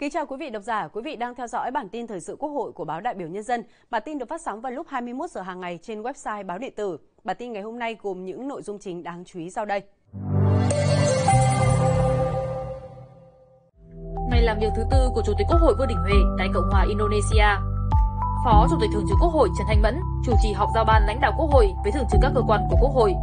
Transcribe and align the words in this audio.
Kính 0.00 0.10
chào 0.10 0.26
quý 0.26 0.36
vị 0.40 0.50
độc 0.50 0.62
giả, 0.62 0.88
quý 0.88 1.02
vị 1.04 1.16
đang 1.16 1.34
theo 1.34 1.46
dõi 1.46 1.70
bản 1.70 1.88
tin 1.88 2.06
thời 2.06 2.20
sự 2.20 2.36
Quốc 2.38 2.50
hội 2.50 2.72
của 2.72 2.84
báo 2.84 3.00
Đại 3.00 3.14
biểu 3.14 3.28
Nhân 3.28 3.42
dân. 3.42 3.62
Bản 3.90 4.02
tin 4.04 4.18
được 4.18 4.28
phát 4.28 4.40
sóng 4.40 4.60
vào 4.60 4.72
lúc 4.72 4.86
21 4.88 5.30
giờ 5.30 5.40
hàng 5.40 5.60
ngày 5.60 5.78
trên 5.82 6.02
website 6.02 6.46
báo 6.46 6.58
điện 6.58 6.72
tử. 6.76 6.98
Bản 7.24 7.36
tin 7.38 7.52
ngày 7.52 7.62
hôm 7.62 7.78
nay 7.78 7.96
gồm 8.02 8.24
những 8.24 8.48
nội 8.48 8.62
dung 8.62 8.78
chính 8.78 9.02
đáng 9.02 9.24
chú 9.26 9.38
ý 9.38 9.50
sau 9.50 9.64
đây. 9.64 9.82
Ngày 14.30 14.42
làm 14.42 14.58
việc 14.60 14.68
thứ 14.76 14.82
tư 14.90 15.08
của 15.14 15.22
Chủ 15.26 15.32
tịch 15.38 15.46
Quốc 15.50 15.58
hội 15.60 15.74
Vương 15.78 15.88
Đình 15.88 15.98
Huệ 15.98 16.14
tại 16.38 16.48
Cộng 16.54 16.70
hòa 16.70 16.84
Indonesia. 16.88 17.46
Phó 18.44 18.66
Chủ 18.70 18.76
tịch 18.80 18.90
Thường 18.94 19.04
trực 19.08 19.18
Quốc 19.20 19.32
hội 19.32 19.48
Trần 19.58 19.66
Thanh 19.68 19.82
Mẫn 19.82 20.00
chủ 20.26 20.32
trì 20.42 20.52
họp 20.52 20.68
giao 20.74 20.84
ban 20.84 21.02
lãnh 21.06 21.20
đạo 21.20 21.32
Quốc 21.38 21.50
hội 21.52 21.68
với 21.82 21.92
thường 21.92 22.06
trực 22.10 22.20
các 22.22 22.32
cơ 22.34 22.40
quan 22.48 22.60
của 22.70 22.76
Quốc 22.80 22.92
hội. 22.94 23.14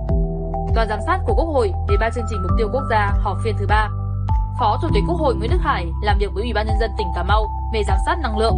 Đoàn 0.75 0.87
giám 0.89 0.99
sát 1.05 1.19
của 1.27 1.33
Quốc 1.37 1.47
hội 1.53 1.71
về 1.89 1.95
ba 1.99 2.09
chương 2.15 2.25
trình 2.29 2.41
mục 2.41 2.51
tiêu 2.57 2.67
quốc 2.73 2.83
gia 2.89 3.13
họp 3.23 3.37
phiên 3.43 3.55
thứ 3.59 3.65
ba 3.69 3.89
Phó 4.59 4.79
Chủ 4.81 4.87
tịch 4.93 5.03
Quốc 5.07 5.15
hội 5.15 5.35
Nguyễn 5.35 5.51
Đức 5.51 5.57
Hải 5.61 5.85
làm 6.01 6.17
việc 6.19 6.27
với 6.33 6.43
Ủy 6.43 6.53
ban 6.53 6.67
nhân 6.67 6.75
dân 6.79 6.91
tỉnh 6.97 7.07
Cà 7.15 7.23
Mau 7.23 7.47
về 7.73 7.81
giám 7.87 7.97
sát 8.05 8.15
năng 8.23 8.37
lượng 8.37 8.55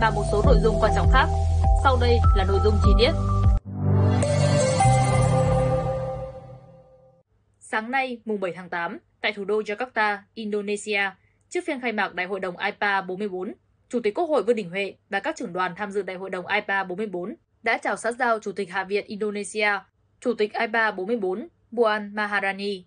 và 0.00 0.10
một 0.10 0.22
số 0.32 0.42
nội 0.46 0.56
dung 0.62 0.76
quan 0.80 0.92
trọng 0.96 1.06
khác. 1.12 1.26
Sau 1.82 1.98
đây 2.00 2.18
là 2.36 2.44
nội 2.44 2.58
dung 2.64 2.74
chi 2.84 2.90
tiết. 2.98 3.10
Sáng 7.60 7.90
nay, 7.90 8.20
mùng 8.24 8.40
7 8.40 8.52
tháng 8.56 8.70
8, 8.70 8.98
tại 9.20 9.32
thủ 9.32 9.44
đô 9.44 9.60
Jakarta, 9.60 10.18
Indonesia, 10.34 11.10
trước 11.48 11.60
phiên 11.66 11.80
khai 11.80 11.92
mạc 11.92 12.14
Đại 12.14 12.26
hội 12.26 12.40
đồng 12.40 12.56
IPA 12.56 13.00
44, 13.00 13.54
Chủ 13.88 14.00
tịch 14.00 14.14
Quốc 14.14 14.24
hội 14.24 14.42
Vương 14.42 14.56
Đình 14.56 14.70
Huệ 14.70 14.94
và 15.10 15.20
các 15.20 15.36
trưởng 15.36 15.52
đoàn 15.52 15.74
tham 15.76 15.90
dự 15.90 16.02
Đại 16.02 16.16
hội 16.16 16.30
đồng 16.30 16.46
IPA 16.46 16.84
44 16.84 17.34
đã 17.62 17.78
chào 17.78 17.96
xã 17.96 18.12
giao 18.12 18.38
Chủ 18.38 18.52
tịch 18.52 18.70
Hạ 18.70 18.84
viện 18.84 19.04
Indonesia, 19.06 19.70
Chủ 20.20 20.34
tịch 20.34 20.52
IPA 20.52 20.90
44 20.90 21.48
Buan 21.70 22.14
Maharani 22.14 22.84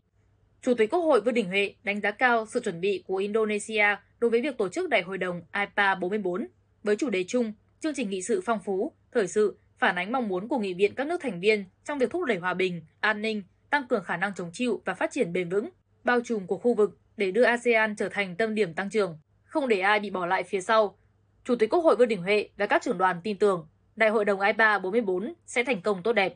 Chủ 0.65 0.73
tịch 0.73 0.89
Quốc 0.89 0.99
hội 0.99 1.21
Vương 1.21 1.33
Đình 1.33 1.47
Huệ 1.47 1.73
đánh 1.83 2.01
giá 2.01 2.11
cao 2.11 2.45
sự 2.45 2.59
chuẩn 2.59 2.81
bị 2.81 3.03
của 3.07 3.15
Indonesia 3.15 3.85
đối 4.19 4.31
với 4.31 4.41
việc 4.41 4.57
tổ 4.57 4.69
chức 4.69 4.89
Đại 4.89 5.01
hội 5.01 5.17
đồng 5.17 5.41
IPA 5.53 5.95
44 5.95 6.47
với 6.83 6.95
chủ 6.95 7.09
đề 7.09 7.23
chung, 7.27 7.53
chương 7.79 7.93
trình 7.95 8.09
nghị 8.09 8.21
sự 8.21 8.41
phong 8.45 8.59
phú, 8.65 8.91
thời 9.11 9.27
sự, 9.27 9.57
phản 9.79 9.95
ánh 9.95 10.11
mong 10.11 10.27
muốn 10.27 10.47
của 10.47 10.57
nghị 10.57 10.73
viện 10.73 10.95
các 10.95 11.07
nước 11.07 11.21
thành 11.21 11.39
viên 11.39 11.65
trong 11.83 11.99
việc 11.99 12.09
thúc 12.09 12.25
đẩy 12.25 12.37
hòa 12.37 12.53
bình, 12.53 12.81
an 12.99 13.21
ninh, 13.21 13.43
tăng 13.69 13.87
cường 13.87 14.03
khả 14.03 14.17
năng 14.17 14.33
chống 14.35 14.49
chịu 14.53 14.81
và 14.85 14.93
phát 14.93 15.11
triển 15.11 15.33
bền 15.33 15.49
vững, 15.49 15.69
bao 16.03 16.21
trùm 16.21 16.47
của 16.47 16.57
khu 16.57 16.73
vực 16.73 16.97
để 17.17 17.31
đưa 17.31 17.43
ASEAN 17.43 17.95
trở 17.95 18.09
thành 18.09 18.35
tâm 18.35 18.55
điểm 18.55 18.73
tăng 18.73 18.89
trưởng, 18.89 19.17
không 19.45 19.67
để 19.67 19.79
ai 19.79 19.99
bị 19.99 20.09
bỏ 20.09 20.25
lại 20.25 20.43
phía 20.43 20.61
sau. 20.61 20.97
Chủ 21.43 21.55
tịch 21.55 21.69
Quốc 21.69 21.83
hội 21.83 21.95
Vương 21.95 22.07
Đình 22.07 22.21
Huệ 22.21 22.49
và 22.57 22.65
các 22.65 22.81
trưởng 22.81 22.97
đoàn 22.97 23.21
tin 23.23 23.37
tưởng 23.37 23.67
Đại 23.95 24.09
hội 24.09 24.25
đồng 24.25 24.41
IPA 24.41 24.79
44 24.79 25.33
sẽ 25.45 25.63
thành 25.63 25.81
công 25.81 26.03
tốt 26.03 26.13
đẹp. 26.13 26.35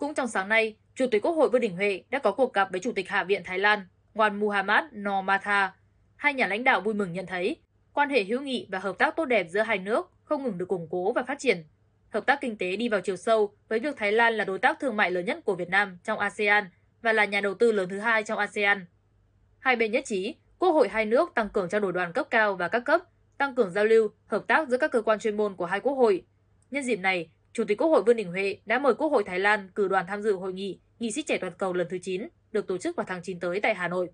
Cũng 0.00 0.14
trong 0.14 0.28
sáng 0.28 0.48
nay, 0.48 0.76
Chủ 0.94 1.06
tịch 1.10 1.22
Quốc 1.22 1.32
hội 1.32 1.48
Vương 1.48 1.60
Đình 1.60 1.76
Huệ 1.76 2.02
đã 2.10 2.18
có 2.18 2.32
cuộc 2.32 2.52
gặp 2.52 2.68
với 2.70 2.80
Chủ 2.80 2.92
tịch 2.92 3.08
Hạ 3.08 3.24
viện 3.24 3.42
Thái 3.44 3.58
Lan 3.58 3.86
Wan 4.14 4.38
Muhammad 4.38 4.84
Nomatha. 4.94 5.72
Hai 6.16 6.34
nhà 6.34 6.46
lãnh 6.46 6.64
đạo 6.64 6.80
vui 6.80 6.94
mừng 6.94 7.12
nhận 7.12 7.26
thấy 7.26 7.56
quan 7.92 8.10
hệ 8.10 8.24
hữu 8.24 8.40
nghị 8.40 8.66
và 8.70 8.78
hợp 8.78 8.98
tác 8.98 9.16
tốt 9.16 9.24
đẹp 9.24 9.46
giữa 9.50 9.60
hai 9.60 9.78
nước 9.78 10.10
không 10.24 10.42
ngừng 10.42 10.58
được 10.58 10.68
củng 10.68 10.88
cố 10.90 11.12
và 11.12 11.22
phát 11.22 11.38
triển. 11.38 11.64
Hợp 12.10 12.26
tác 12.26 12.40
kinh 12.40 12.58
tế 12.58 12.76
đi 12.76 12.88
vào 12.88 13.00
chiều 13.00 13.16
sâu 13.16 13.52
với 13.68 13.78
việc 13.78 13.96
Thái 13.96 14.12
Lan 14.12 14.34
là 14.34 14.44
đối 14.44 14.58
tác 14.58 14.80
thương 14.80 14.96
mại 14.96 15.10
lớn 15.10 15.24
nhất 15.24 15.38
của 15.44 15.54
Việt 15.54 15.68
Nam 15.68 15.98
trong 16.04 16.18
ASEAN 16.18 16.64
và 17.02 17.12
là 17.12 17.24
nhà 17.24 17.40
đầu 17.40 17.54
tư 17.54 17.72
lớn 17.72 17.88
thứ 17.88 17.98
hai 17.98 18.22
trong 18.22 18.38
ASEAN. 18.38 18.86
Hai 19.58 19.76
bên 19.76 19.92
nhất 19.92 20.04
trí, 20.06 20.34
Quốc 20.58 20.70
hội 20.70 20.88
hai 20.88 21.06
nước 21.06 21.34
tăng 21.34 21.48
cường 21.48 21.68
trao 21.68 21.80
đổi 21.80 21.92
đoàn 21.92 22.12
cấp 22.12 22.26
cao 22.30 22.54
và 22.54 22.68
các 22.68 22.80
cấp, 22.80 23.00
tăng 23.38 23.54
cường 23.54 23.70
giao 23.70 23.84
lưu, 23.84 24.08
hợp 24.26 24.44
tác 24.46 24.68
giữa 24.68 24.78
các 24.78 24.92
cơ 24.92 25.02
quan 25.02 25.18
chuyên 25.18 25.36
môn 25.36 25.56
của 25.56 25.66
hai 25.66 25.80
quốc 25.80 25.92
hội. 25.92 26.24
Nhân 26.70 26.84
dịp 26.84 26.96
này, 26.96 27.30
Chủ 27.52 27.64
tịch 27.64 27.78
Quốc 27.78 27.88
hội 27.88 28.02
Vương 28.02 28.16
Đình 28.16 28.30
Huệ 28.30 28.58
đã 28.66 28.78
mời 28.78 28.94
Quốc 28.94 29.08
hội 29.08 29.24
Thái 29.26 29.38
Lan 29.38 29.68
cử 29.74 29.88
đoàn 29.88 30.06
tham 30.08 30.22
dự 30.22 30.32
hội 30.32 30.52
nghị 30.52 30.80
Nghị 30.98 31.12
sĩ 31.12 31.22
trẻ 31.22 31.38
toàn 31.38 31.52
cầu 31.58 31.72
lần 31.72 31.86
thứ 31.90 31.98
9 32.02 32.28
được 32.52 32.66
tổ 32.66 32.78
chức 32.78 32.96
vào 32.96 33.06
tháng 33.08 33.22
9 33.22 33.40
tới 33.40 33.60
tại 33.60 33.74
Hà 33.74 33.88
Nội. 33.88 34.08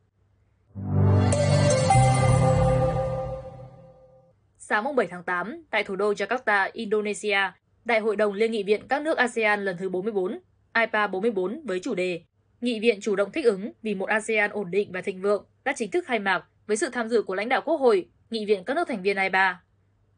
Sáng 4.58 4.97
7 4.97 5.07
tháng 5.11 5.24
8, 5.24 5.64
tại 5.70 5.85
thủ 5.85 5.97
đô 5.97 6.13
Jakarta, 6.13 6.70
Indonesia, 6.73 7.39
Đại 7.85 8.01
hội 8.01 8.17
đồng 8.17 8.33
Liên 8.33 8.52
nghị 8.52 8.63
viện 8.63 8.89
các 8.89 9.02
nước 9.02 9.19
ASEAN 9.19 9.64
lần 9.64 9.77
thứ 9.79 9.89
44, 9.89 10.39
IPA 10.74 11.07
44 11.07 11.61
với 11.64 11.80
chủ 11.80 11.95
đề 11.95 12.20
Nghị 12.61 12.80
viện 12.80 12.98
chủ 13.01 13.17
động 13.17 13.33
thích 13.33 13.45
ứng 13.45 13.73
vì 13.83 13.95
một 13.95 14.08
ASEAN 14.08 14.51
ổn 14.51 14.70
định 14.70 14.92
và 14.92 15.01
thịnh 15.01 15.23
vượng 15.23 15.47
đã 15.64 15.73
chính 15.77 15.91
thức 15.91 16.05
khai 16.07 16.18
mạc 16.18 16.45
với 16.67 16.77
sự 16.77 16.89
tham 16.92 17.08
dự 17.08 17.23
của 17.23 17.35
lãnh 17.35 17.48
đạo 17.48 17.63
Quốc 17.64 17.77
hội, 17.77 18.08
Nghị 18.30 18.47
viện 18.47 18.64
các 18.64 18.74
nước 18.74 18.89
thành 18.89 19.03
viên 19.03 19.17
IPA 19.17 19.61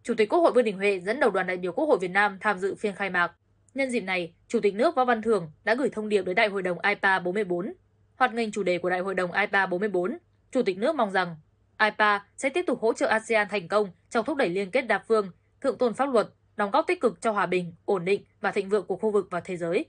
Chủ 0.09 0.15
tịch 0.15 0.29
Quốc 0.29 0.41
hội 0.41 0.53
Vương 0.53 0.65
Đình 0.65 0.77
Huệ 0.77 1.01
dẫn 1.01 1.21
đầu 1.21 1.31
đoàn 1.31 1.47
đại 1.47 1.57
biểu 1.57 1.73
Quốc 1.73 1.87
hội 1.87 1.99
Việt 1.99 2.11
Nam 2.11 2.39
tham 2.41 2.59
dự 2.59 2.75
phiên 2.75 2.95
khai 2.95 3.11
mạc. 3.11 3.33
Nhân 3.75 3.91
dịp 3.91 4.01
này, 4.01 4.33
Chủ 4.49 4.61
tịch 4.61 4.75
nước 4.75 4.95
Võ 4.95 5.05
Văn 5.05 5.23
Thưởng 5.23 5.51
đã 5.65 5.75
gửi 5.75 5.89
thông 5.93 6.09
điệp 6.09 6.23
đến 6.23 6.35
Đại 6.35 6.49
hội 6.49 6.63
đồng 6.63 6.79
IPA 6.81 7.19
44. 7.19 7.73
Hoạt 8.17 8.35
nghênh 8.35 8.53
chủ 8.53 8.63
đề 8.63 8.79
của 8.79 8.91
Đại 8.91 9.01
hội 9.01 9.15
đồng 9.15 9.33
IPA 9.33 9.67
44, 9.67 10.19
Chủ 10.51 10.63
tịch 10.63 10.79
nước 10.79 10.95
mong 10.95 11.11
rằng 11.11 11.37
IPA 11.81 12.27
sẽ 12.37 12.49
tiếp 12.49 12.65
tục 12.67 12.81
hỗ 12.81 12.93
trợ 12.93 13.07
ASEAN 13.07 13.49
thành 13.49 13.69
công 13.69 13.91
trong 14.11 14.25
thúc 14.25 14.37
đẩy 14.37 14.49
liên 14.49 14.71
kết 14.71 14.83
đa 14.83 14.99
phương, 15.09 15.31
thượng 15.61 15.79
tôn 15.79 15.95
pháp 15.95 16.13
luật, 16.13 16.29
đóng 16.57 16.71
góp 16.71 16.87
tích 16.87 17.01
cực 17.01 17.21
cho 17.21 17.33
hòa 17.33 17.47
bình, 17.47 17.75
ổn 17.85 18.05
định 18.05 18.23
và 18.41 18.53
thịnh 18.53 18.69
vượng 18.69 18.87
của 18.87 18.97
khu 18.97 19.11
vực 19.11 19.29
và 19.31 19.41
thế 19.41 19.57
giới. 19.57 19.85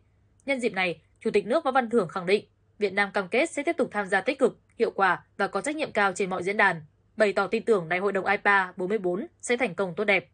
Nhân 0.45 0.59
dịp 0.59 0.73
này, 0.73 1.01
Chủ 1.19 1.31
tịch 1.31 1.47
nước 1.47 1.63
Võ 1.63 1.71
Văn 1.71 1.89
Thưởng 1.89 2.07
khẳng 2.07 2.25
định 2.25 2.45
Việt 2.79 2.93
Nam 2.93 3.11
cam 3.13 3.27
kết 3.27 3.49
sẽ 3.49 3.63
tiếp 3.63 3.77
tục 3.77 3.89
tham 3.91 4.07
gia 4.07 4.21
tích 4.21 4.39
cực, 4.39 4.59
hiệu 4.79 4.91
quả 4.91 5.23
và 5.37 5.47
có 5.47 5.61
trách 5.61 5.75
nhiệm 5.75 5.91
cao 5.91 6.13
trên 6.13 6.29
mọi 6.29 6.43
diễn 6.43 6.57
đàn, 6.57 6.81
bày 7.19 7.33
tỏ 7.33 7.47
tin 7.47 7.63
tưởng 7.63 7.89
Đại 7.89 7.99
hội 7.99 8.11
đồng 8.11 8.25
IPA 8.25 8.73
44 8.77 9.25
sẽ 9.41 9.57
thành 9.57 9.75
công 9.75 9.93
tốt 9.95 10.03
đẹp. 10.03 10.29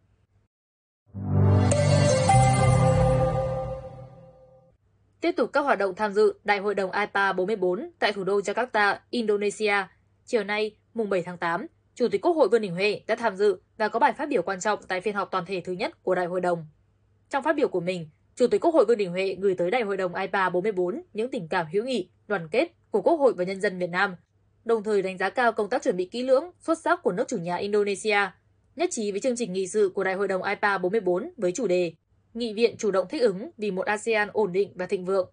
Tiếp 5.22 5.32
tục 5.32 5.50
các 5.54 5.62
hoạt 5.62 5.80
động 5.80 5.96
tham 5.96 6.14
dự 6.14 6.34
Đại 6.44 6.60
hội 6.60 6.76
đồng 6.76 6.92
IPA 6.92 7.34
44 7.34 7.90
tại 8.00 8.14
thủ 8.14 8.24
đô 8.24 8.40
Jakarta, 8.40 8.98
Indonesia. 9.10 9.74
Chiều 10.26 10.44
nay, 10.44 10.78
mùng 10.94 11.10
7 11.10 11.22
tháng 11.22 11.38
8, 11.38 11.68
Chủ 11.96 12.08
tịch 12.12 12.22
Quốc 12.22 12.34
hội 12.34 12.50
Vương 12.50 12.62
Đình 12.62 12.74
Huệ 12.74 13.02
đã 13.08 13.16
tham 13.16 13.36
dự 13.36 13.62
và 13.78 13.88
có 13.88 14.00
bài 14.00 14.14
phát 14.14 14.30
biểu 14.30 14.42
quan 14.42 14.60
trọng 14.60 14.80
tại 14.88 15.02
phiên 15.02 15.16
họp 15.16 15.32
toàn 15.32 15.46
thể 15.46 15.62
thứ 15.66 15.74
nhất 15.74 16.04
của 16.04 16.16
Đại 16.16 16.26
hội 16.26 16.42
đồng. 16.42 16.66
Trong 17.30 17.44
phát 17.44 17.56
biểu 17.56 17.68
của 17.68 17.82
mình, 17.82 18.10
Chủ 18.36 18.48
tịch 18.48 18.62
Quốc 18.62 18.74
hội 18.74 18.86
Vương 18.86 18.98
Đình 18.98 19.12
Huệ 19.12 19.36
gửi 19.40 19.56
tới 19.58 19.72
Đại 19.72 19.82
hội 19.82 19.98
đồng 19.98 20.16
IPA 20.16 20.50
44 20.50 21.02
những 21.14 21.32
tình 21.32 21.48
cảm 21.48 21.66
hữu 21.74 21.84
nghị, 21.84 22.10
đoàn 22.28 22.48
kết 22.52 22.72
của 22.92 23.02
Quốc 23.02 23.16
hội 23.16 23.34
và 23.34 23.44
nhân 23.44 23.62
dân 23.62 23.80
Việt 23.80 23.90
Nam 23.90 24.16
đồng 24.66 24.84
thời 24.84 25.02
đánh 25.02 25.18
giá 25.18 25.30
cao 25.30 25.52
công 25.52 25.70
tác 25.70 25.84
chuẩn 25.84 25.98
bị 25.98 26.06
kỹ 26.06 26.24
lưỡng, 26.24 26.52
xuất 26.60 26.78
sắc 26.80 27.04
của 27.04 27.12
nước 27.12 27.28
chủ 27.28 27.38
nhà 27.38 27.56
Indonesia, 27.56 28.18
nhất 28.76 28.90
trí 28.92 29.12
với 29.12 29.20
chương 29.20 29.36
trình 29.36 29.54
nghị 29.54 29.68
sự 29.68 29.92
của 29.96 30.04
Đại 30.04 30.14
hội 30.14 30.28
đồng 30.28 30.44
IPA 30.44 30.78
44 30.78 31.32
với 31.38 31.52
chủ 31.52 31.68
đề 31.68 31.94
Nghị 32.34 32.54
viện 32.54 32.76
chủ 32.78 32.92
động 32.92 33.08
thích 33.10 33.22
ứng 33.22 33.50
vì 33.58 33.72
một 33.72 33.86
ASEAN 33.86 34.30
ổn 34.34 34.54
định 34.54 34.72
và 34.76 34.86
thịnh 34.86 35.06
vượng. 35.06 35.32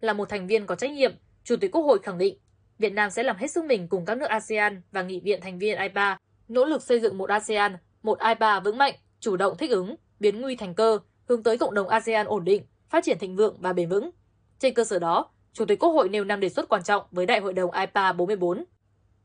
Là 0.00 0.12
một 0.12 0.28
thành 0.28 0.46
viên 0.46 0.66
có 0.66 0.74
trách 0.74 0.90
nhiệm, 0.90 1.12
Chủ 1.44 1.56
tịch 1.56 1.70
Quốc 1.72 1.82
hội 1.82 1.98
khẳng 2.02 2.18
định 2.18 2.38
Việt 2.78 2.92
Nam 2.92 3.10
sẽ 3.10 3.22
làm 3.22 3.36
hết 3.36 3.50
sức 3.50 3.64
mình 3.64 3.88
cùng 3.88 4.04
các 4.04 4.18
nước 4.18 4.28
ASEAN 4.28 4.82
và 4.92 5.02
nghị 5.02 5.20
viện 5.20 5.40
thành 5.40 5.58
viên 5.58 5.78
IPA, 5.78 6.18
nỗ 6.48 6.64
lực 6.64 6.82
xây 6.82 7.00
dựng 7.00 7.18
một 7.18 7.30
ASEAN, 7.30 7.76
một 8.02 8.18
IPA 8.18 8.60
vững 8.60 8.78
mạnh, 8.78 8.94
chủ 9.20 9.36
động 9.36 9.56
thích 9.58 9.70
ứng, 9.70 9.94
biến 10.20 10.40
nguy 10.40 10.56
thành 10.56 10.74
cơ, 10.74 10.98
hướng 11.28 11.42
tới 11.42 11.58
cộng 11.58 11.74
đồng 11.74 11.88
ASEAN 11.88 12.26
ổn 12.26 12.44
định, 12.44 12.62
phát 12.88 13.04
triển 13.04 13.18
thịnh 13.18 13.36
vượng 13.36 13.56
và 13.60 13.72
bền 13.72 13.88
vững. 13.88 14.10
Trên 14.58 14.74
cơ 14.74 14.84
sở 14.84 14.98
đó, 14.98 15.30
Chủ 15.52 15.64
tịch 15.64 15.78
Quốc 15.78 15.90
hội 15.90 16.08
nêu 16.08 16.24
năm 16.24 16.40
đề 16.40 16.48
xuất 16.48 16.68
quan 16.68 16.82
trọng 16.82 17.02
với 17.10 17.26
Đại 17.26 17.40
hội 17.40 17.52
đồng 17.52 17.70
IPA 17.70 18.12
44. 18.12 18.64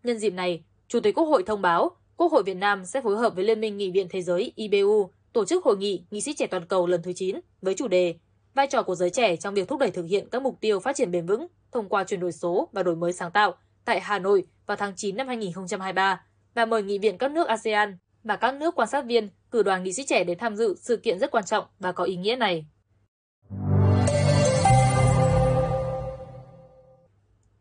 Nhân 0.03 0.19
dịp 0.19 0.34
này, 0.34 0.63
Chủ 0.88 1.00
tịch 1.00 1.16
Quốc 1.16 1.25
hội 1.25 1.44
thông 1.44 1.62
báo 1.62 1.91
Quốc 2.18 2.31
hội 2.31 2.44
Việt 2.44 2.53
Nam 2.53 2.86
sẽ 2.86 3.02
phối 3.02 3.18
hợp 3.18 3.36
với 3.36 3.44
Liên 3.44 3.62
minh 3.62 3.78
Nghị 3.78 3.91
viện 3.91 4.08
Thế 4.09 4.22
giới 4.22 4.53
IBU 4.56 5.09
tổ 5.34 5.46
chức 5.46 5.63
hội 5.63 5.78
nghị 5.78 6.03
nghị 6.12 6.22
sĩ 6.22 6.34
trẻ 6.34 6.47
toàn 6.47 6.66
cầu 6.66 6.88
lần 6.88 7.02
thứ 7.03 7.13
9 7.13 7.40
với 7.62 7.74
chủ 7.74 7.88
đề 7.88 8.16
Vai 8.53 8.68
trò 8.68 8.84
của 8.84 8.96
giới 8.96 9.09
trẻ 9.09 9.36
trong 9.36 9.53
việc 9.53 9.68
thúc 9.68 9.80
đẩy 9.80 9.91
thực 9.91 10.06
hiện 10.06 10.30
các 10.30 10.41
mục 10.41 10.58
tiêu 10.62 10.80
phát 10.80 10.96
triển 10.96 11.12
bền 11.12 11.25
vững 11.25 11.47
thông 11.72 11.90
qua 11.90 12.03
chuyển 12.03 12.19
đổi 12.19 12.31
số 12.31 12.69
và 12.72 12.84
đổi 12.84 12.96
mới 12.96 13.13
sáng 13.13 13.31
tạo 13.31 13.53
tại 13.86 14.00
Hà 14.00 14.19
Nội 14.19 14.47
vào 14.66 14.78
tháng 14.78 14.94
9 14.96 15.18
năm 15.18 15.28
2023 15.28 16.25
và 16.53 16.66
mời 16.66 16.84
nghị 16.84 17.00
viện 17.00 17.18
các 17.18 17.31
nước 17.31 17.47
ASEAN 17.47 17.97
và 18.24 18.36
các 18.36 18.56
nước 18.56 18.75
quan 18.75 18.88
sát 18.88 19.06
viên 19.06 19.30
cử 19.52 19.63
đoàn 19.63 19.84
nghị 19.84 19.94
sĩ 19.94 20.03
trẻ 20.06 20.24
đến 20.24 20.38
tham 20.38 20.56
dự 20.56 20.75
sự 20.80 20.97
kiện 20.97 21.19
rất 21.19 21.31
quan 21.31 21.46
trọng 21.46 21.66
và 21.80 21.92
có 21.92 22.03
ý 22.03 22.16
nghĩa 22.16 22.36
này. 22.36 22.66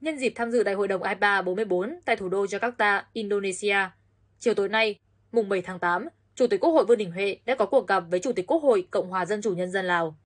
Nhân 0.04 0.18
dịp 0.18 0.32
tham 0.36 0.50
dự 0.50 0.62
Đại 0.62 0.74
hội 0.74 0.88
đồng 0.88 1.02
IPA 1.02 1.42
44 1.42 1.98
tại 2.04 2.16
thủ 2.16 2.28
đô 2.28 2.44
Jakarta, 2.44 3.02
Indonesia. 3.12 3.76
Chiều 4.38 4.54
tối 4.54 4.68
nay, 4.68 4.98
mùng 5.32 5.48
7 5.48 5.62
tháng 5.62 5.78
8, 5.78 6.08
Chủ 6.34 6.46
tịch 6.46 6.60
Quốc 6.60 6.70
hội 6.70 6.84
Vương 6.84 6.98
Đình 6.98 7.10
Huệ 7.10 7.36
đã 7.44 7.54
có 7.54 7.66
cuộc 7.66 7.86
gặp 7.86 8.04
với 8.10 8.20
Chủ 8.20 8.32
tịch 8.32 8.46
Quốc 8.46 8.62
hội 8.62 8.86
Cộng 8.90 9.10
hòa 9.10 9.26
Dân 9.26 9.42
chủ 9.42 9.54
Nhân 9.54 9.70
dân 9.70 9.84
Lào. 9.84 10.16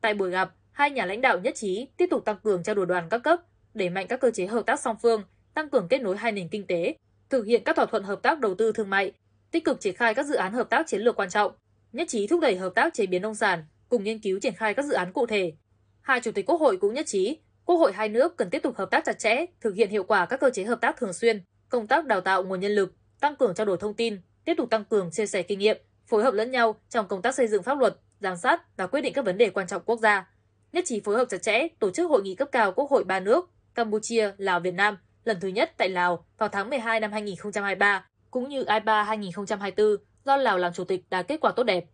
Tại 0.00 0.14
buổi 0.14 0.30
gặp, 0.30 0.54
hai 0.72 0.90
nhà 0.90 1.06
lãnh 1.06 1.20
đạo 1.20 1.38
nhất 1.38 1.54
trí 1.54 1.88
tiếp 1.96 2.06
tục 2.10 2.24
tăng 2.24 2.36
cường 2.44 2.62
trao 2.62 2.74
đổi 2.74 2.86
đoàn 2.86 3.08
các 3.10 3.18
cấp, 3.18 3.40
đẩy 3.74 3.90
mạnh 3.90 4.06
các 4.06 4.20
cơ 4.20 4.30
chế 4.30 4.46
hợp 4.46 4.66
tác 4.66 4.80
song 4.80 4.96
phương, 5.02 5.22
tăng 5.54 5.70
cường 5.70 5.88
kết 5.88 6.02
nối 6.02 6.16
hai 6.16 6.32
nền 6.32 6.48
kinh 6.48 6.66
tế, 6.66 6.94
thực 7.30 7.46
hiện 7.46 7.62
các 7.64 7.76
thỏa 7.76 7.86
thuận 7.86 8.02
hợp 8.02 8.22
tác 8.22 8.40
đầu 8.40 8.54
tư 8.54 8.72
thương 8.72 8.90
mại, 8.90 9.12
tích 9.50 9.64
cực 9.64 9.80
triển 9.80 9.94
khai 9.94 10.14
các 10.14 10.26
dự 10.26 10.34
án 10.34 10.52
hợp 10.52 10.70
tác 10.70 10.86
chiến 10.86 11.00
lược 11.00 11.16
quan 11.16 11.30
trọng, 11.30 11.52
nhất 11.92 12.08
trí 12.08 12.26
thúc 12.26 12.40
đẩy 12.40 12.56
hợp 12.56 12.74
tác 12.74 12.94
chế 12.94 13.06
biến 13.06 13.22
nông 13.22 13.34
sản, 13.34 13.64
cùng 13.88 14.04
nghiên 14.04 14.18
cứu 14.18 14.38
triển 14.40 14.54
khai 14.54 14.74
các 14.74 14.84
dự 14.84 14.94
án 14.94 15.12
cụ 15.12 15.26
thể. 15.26 15.52
Hai 16.00 16.20
chủ 16.20 16.32
tịch 16.32 16.46
Quốc 16.46 16.60
hội 16.60 16.76
cũng 16.76 16.94
nhất 16.94 17.06
trí 17.06 17.38
Quốc 17.66 17.76
hội 17.76 17.92
hai 17.92 18.08
nước 18.08 18.36
cần 18.36 18.50
tiếp 18.50 18.62
tục 18.62 18.76
hợp 18.76 18.90
tác 18.90 19.04
chặt 19.04 19.18
chẽ, 19.18 19.46
thực 19.60 19.74
hiện 19.74 19.90
hiệu 19.90 20.04
quả 20.04 20.26
các 20.26 20.40
cơ 20.40 20.50
chế 20.50 20.64
hợp 20.64 20.80
tác 20.80 20.96
thường 20.96 21.12
xuyên, 21.12 21.42
công 21.68 21.86
tác 21.86 22.06
đào 22.06 22.20
tạo 22.20 22.44
nguồn 22.44 22.60
nhân 22.60 22.72
lực, 22.72 22.94
tăng 23.20 23.36
cường 23.36 23.54
trao 23.54 23.66
đổi 23.66 23.76
thông 23.76 23.94
tin, 23.94 24.20
tiếp 24.44 24.54
tục 24.56 24.70
tăng 24.70 24.84
cường 24.84 25.10
chia 25.10 25.26
sẻ 25.26 25.42
kinh 25.42 25.58
nghiệm, 25.58 25.76
phối 26.06 26.24
hợp 26.24 26.34
lẫn 26.34 26.50
nhau 26.50 26.76
trong 26.88 27.08
công 27.08 27.22
tác 27.22 27.34
xây 27.34 27.46
dựng 27.46 27.62
pháp 27.62 27.78
luật, 27.78 27.96
giám 28.20 28.36
sát 28.36 28.76
và 28.76 28.86
quyết 28.86 29.00
định 29.00 29.12
các 29.12 29.24
vấn 29.24 29.38
đề 29.38 29.50
quan 29.50 29.66
trọng 29.66 29.82
quốc 29.82 30.00
gia. 30.00 30.30
Nhất 30.72 30.84
trí 30.86 31.00
phối 31.00 31.16
hợp 31.16 31.24
chặt 31.28 31.42
chẽ 31.42 31.68
tổ 31.78 31.90
chức 31.90 32.10
hội 32.10 32.22
nghị 32.22 32.34
cấp 32.34 32.48
cao 32.52 32.72
Quốc 32.72 32.90
hội 32.90 33.04
ba 33.04 33.20
nước 33.20 33.50
Campuchia, 33.74 34.32
Lào, 34.38 34.60
Việt 34.60 34.74
Nam 34.74 34.98
lần 35.24 35.40
thứ 35.40 35.48
nhất 35.48 35.72
tại 35.76 35.88
Lào 35.88 36.24
vào 36.38 36.48
tháng 36.48 36.70
12 36.70 37.00
năm 37.00 37.12
2023, 37.12 38.06
cũng 38.30 38.48
như 38.48 38.58
IPA 38.58 39.02
2024 39.02 39.96
do 40.24 40.36
Lào 40.36 40.58
làm 40.58 40.72
chủ 40.72 40.84
tịch 40.84 41.04
đạt 41.10 41.28
kết 41.28 41.40
quả 41.40 41.52
tốt 41.56 41.62
đẹp. 41.62 41.84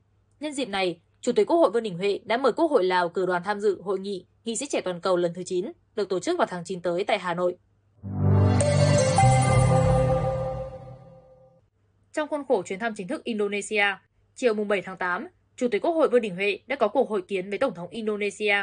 Nhân 0.40 0.52
dịp 0.52 0.68
này, 0.68 1.00
Chủ 1.20 1.32
tịch 1.32 1.46
Quốc 1.46 1.56
hội 1.56 1.70
Vương 1.70 1.82
Đình 1.82 1.98
Huệ 1.98 2.20
đã 2.24 2.36
mời 2.36 2.52
Quốc 2.52 2.70
hội 2.70 2.84
Lào 2.84 3.08
cử 3.08 3.26
đoàn 3.26 3.42
tham 3.44 3.60
dự 3.60 3.80
hội 3.82 3.98
nghị 3.98 4.26
nghị 4.44 4.56
sĩ 4.56 4.66
trẻ 4.66 4.80
toàn 4.80 5.00
cầu 5.00 5.16
lần 5.16 5.34
thứ 5.34 5.42
9, 5.46 5.72
được 5.96 6.08
tổ 6.08 6.20
chức 6.20 6.38
vào 6.38 6.46
tháng 6.50 6.64
9 6.64 6.80
tới 6.80 7.04
tại 7.04 7.18
Hà 7.18 7.34
Nội. 7.34 7.56
Trong 12.12 12.28
khuôn 12.28 12.44
khổ 12.48 12.62
chuyến 12.62 12.78
thăm 12.78 12.94
chính 12.96 13.08
thức 13.08 13.24
Indonesia, 13.24 13.84
chiều 14.34 14.54
7 14.54 14.82
tháng 14.82 14.96
8, 14.96 15.28
Chủ 15.56 15.68
tịch 15.68 15.82
Quốc 15.82 15.92
hội 15.92 16.08
Vương 16.08 16.20
Đình 16.20 16.34
Huệ 16.34 16.58
đã 16.66 16.76
có 16.76 16.88
cuộc 16.88 17.08
hội 17.08 17.22
kiến 17.22 17.50
với 17.50 17.58
Tổng 17.58 17.74
thống 17.74 17.88
Indonesia 17.90 18.56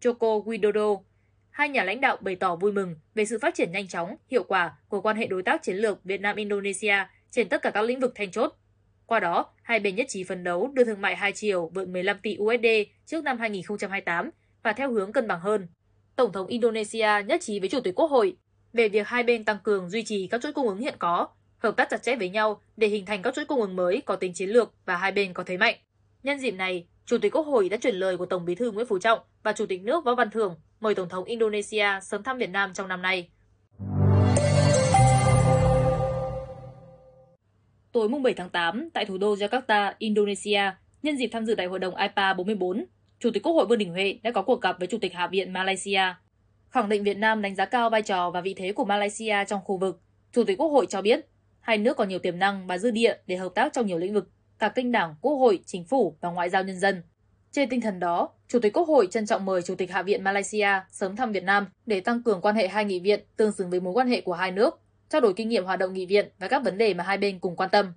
Joko 0.00 0.44
Widodo. 0.44 1.02
Hai 1.50 1.68
nhà 1.68 1.84
lãnh 1.84 2.00
đạo 2.00 2.16
bày 2.20 2.36
tỏ 2.36 2.56
vui 2.56 2.72
mừng 2.72 2.94
về 3.14 3.24
sự 3.24 3.38
phát 3.42 3.54
triển 3.54 3.72
nhanh 3.72 3.88
chóng, 3.88 4.16
hiệu 4.30 4.42
quả 4.42 4.76
của 4.88 5.00
quan 5.00 5.16
hệ 5.16 5.26
đối 5.26 5.42
tác 5.42 5.62
chiến 5.62 5.76
lược 5.76 6.04
Việt 6.04 6.20
Nam-Indonesia 6.20 6.96
trên 7.30 7.48
tất 7.48 7.62
cả 7.62 7.70
các 7.70 7.82
lĩnh 7.82 8.00
vực 8.00 8.12
then 8.14 8.30
chốt. 8.30 8.52
Qua 9.06 9.20
đó, 9.20 9.52
hai 9.62 9.80
bên 9.80 9.96
nhất 9.96 10.06
trí 10.08 10.24
phấn 10.24 10.44
đấu 10.44 10.70
đưa 10.74 10.84
thương 10.84 11.00
mại 11.00 11.16
hai 11.16 11.32
chiều 11.32 11.70
vượt 11.74 11.88
15 11.88 12.18
tỷ 12.22 12.36
USD 12.40 12.66
trước 13.06 13.24
năm 13.24 13.38
2028 13.38 14.30
và 14.64 14.72
theo 14.72 14.92
hướng 14.92 15.12
cân 15.12 15.28
bằng 15.28 15.40
hơn. 15.40 15.66
Tổng 16.16 16.32
thống 16.32 16.46
Indonesia 16.46 17.08
nhất 17.26 17.40
trí 17.40 17.60
với 17.60 17.68
Chủ 17.68 17.80
tịch 17.80 17.94
Quốc 17.94 18.10
hội 18.10 18.36
về 18.72 18.88
việc 18.88 19.06
hai 19.06 19.22
bên 19.22 19.44
tăng 19.44 19.58
cường 19.62 19.90
duy 19.90 20.02
trì 20.02 20.26
các 20.26 20.42
chuỗi 20.42 20.52
cung 20.52 20.68
ứng 20.68 20.78
hiện 20.78 20.94
có, 20.98 21.28
hợp 21.58 21.76
tác 21.76 21.90
chặt 21.90 22.02
chẽ 22.02 22.16
với 22.16 22.28
nhau 22.28 22.60
để 22.76 22.88
hình 22.88 23.06
thành 23.06 23.22
các 23.22 23.34
chuỗi 23.34 23.44
cung 23.44 23.60
ứng 23.60 23.76
mới 23.76 24.02
có 24.06 24.16
tính 24.16 24.32
chiến 24.34 24.50
lược 24.50 24.72
và 24.84 24.96
hai 24.96 25.12
bên 25.12 25.32
có 25.32 25.44
thế 25.46 25.56
mạnh. 25.56 25.74
Nhân 26.22 26.38
dịp 26.38 26.50
này, 26.50 26.86
Chủ 27.06 27.18
tịch 27.18 27.32
Quốc 27.32 27.46
hội 27.46 27.68
đã 27.68 27.76
chuyển 27.76 27.94
lời 27.94 28.16
của 28.16 28.26
Tổng 28.26 28.44
Bí 28.44 28.54
thư 28.54 28.70
Nguyễn 28.70 28.86
Phú 28.86 28.98
Trọng 28.98 29.18
và 29.42 29.52
Chủ 29.52 29.66
tịch 29.66 29.82
nước 29.82 30.04
Võ 30.04 30.14
Văn 30.14 30.30
Thưởng 30.30 30.56
mời 30.80 30.94
Tổng 30.94 31.08
thống 31.08 31.24
Indonesia 31.24 31.86
sớm 32.02 32.22
thăm 32.22 32.38
Việt 32.38 32.50
Nam 32.50 32.72
trong 32.74 32.88
năm 32.88 33.02
nay. 33.02 33.28
Tối 37.92 38.08
mùng 38.08 38.22
7 38.22 38.34
tháng 38.34 38.50
8, 38.50 38.90
tại 38.94 39.04
thủ 39.04 39.18
đô 39.18 39.34
Jakarta, 39.34 39.92
Indonesia, 39.98 40.60
nhân 41.02 41.16
dịp 41.16 41.28
tham 41.32 41.46
dự 41.46 41.54
Đại 41.54 41.66
hội 41.66 41.78
đồng 41.78 41.96
IPA 41.96 42.34
44, 42.34 42.84
Chủ 43.24 43.30
tịch 43.30 43.42
Quốc 43.42 43.52
hội 43.52 43.66
Vương 43.66 43.78
Đình 43.78 43.90
Huệ 43.90 44.18
đã 44.22 44.30
có 44.30 44.42
cuộc 44.42 44.60
gặp 44.60 44.76
với 44.78 44.88
Chủ 44.88 44.98
tịch 45.00 45.14
Hạ 45.14 45.26
viện 45.26 45.52
Malaysia. 45.52 46.00
Khẳng 46.70 46.88
định 46.88 47.04
Việt 47.04 47.16
Nam 47.16 47.42
đánh 47.42 47.54
giá 47.54 47.64
cao 47.64 47.90
vai 47.90 48.02
trò 48.02 48.30
và 48.30 48.40
vị 48.40 48.54
thế 48.54 48.72
của 48.72 48.84
Malaysia 48.84 49.44
trong 49.48 49.60
khu 49.64 49.78
vực, 49.78 50.00
Chủ 50.32 50.44
tịch 50.44 50.58
Quốc 50.58 50.68
hội 50.68 50.86
cho 50.86 51.02
biết, 51.02 51.26
hai 51.60 51.78
nước 51.78 51.96
có 51.96 52.04
nhiều 52.04 52.18
tiềm 52.18 52.38
năng 52.38 52.66
và 52.66 52.78
dư 52.78 52.90
địa 52.90 53.16
để 53.26 53.36
hợp 53.36 53.52
tác 53.54 53.72
trong 53.72 53.86
nhiều 53.86 53.98
lĩnh 53.98 54.14
vực, 54.14 54.28
cả 54.58 54.68
kênh 54.68 54.92
đảng, 54.92 55.14
quốc 55.20 55.34
hội, 55.34 55.60
chính 55.66 55.84
phủ 55.84 56.16
và 56.20 56.30
ngoại 56.30 56.50
giao 56.50 56.62
nhân 56.62 56.78
dân. 56.78 57.02
Trên 57.52 57.68
tinh 57.68 57.80
thần 57.80 58.00
đó, 58.00 58.28
Chủ 58.48 58.58
tịch 58.58 58.72
Quốc 58.72 58.88
hội 58.88 59.08
trân 59.10 59.26
trọng 59.26 59.44
mời 59.44 59.62
Chủ 59.62 59.74
tịch 59.74 59.90
Hạ 59.90 60.02
viện 60.02 60.24
Malaysia 60.24 60.68
sớm 60.90 61.16
thăm 61.16 61.32
Việt 61.32 61.44
Nam 61.44 61.66
để 61.86 62.00
tăng 62.00 62.22
cường 62.22 62.40
quan 62.40 62.56
hệ 62.56 62.68
hai 62.68 62.84
nghị 62.84 63.00
viện 63.00 63.20
tương 63.36 63.52
xứng 63.52 63.70
với 63.70 63.80
mối 63.80 63.92
quan 63.92 64.08
hệ 64.08 64.20
của 64.20 64.34
hai 64.34 64.50
nước, 64.50 64.80
trao 65.08 65.20
đổi 65.20 65.34
kinh 65.34 65.48
nghiệm 65.48 65.64
hoạt 65.64 65.78
động 65.78 65.92
nghị 65.92 66.06
viện 66.06 66.28
và 66.38 66.48
các 66.48 66.64
vấn 66.64 66.78
đề 66.78 66.94
mà 66.94 67.04
hai 67.04 67.18
bên 67.18 67.38
cùng 67.38 67.56
quan 67.56 67.70
tâm. 67.70 67.92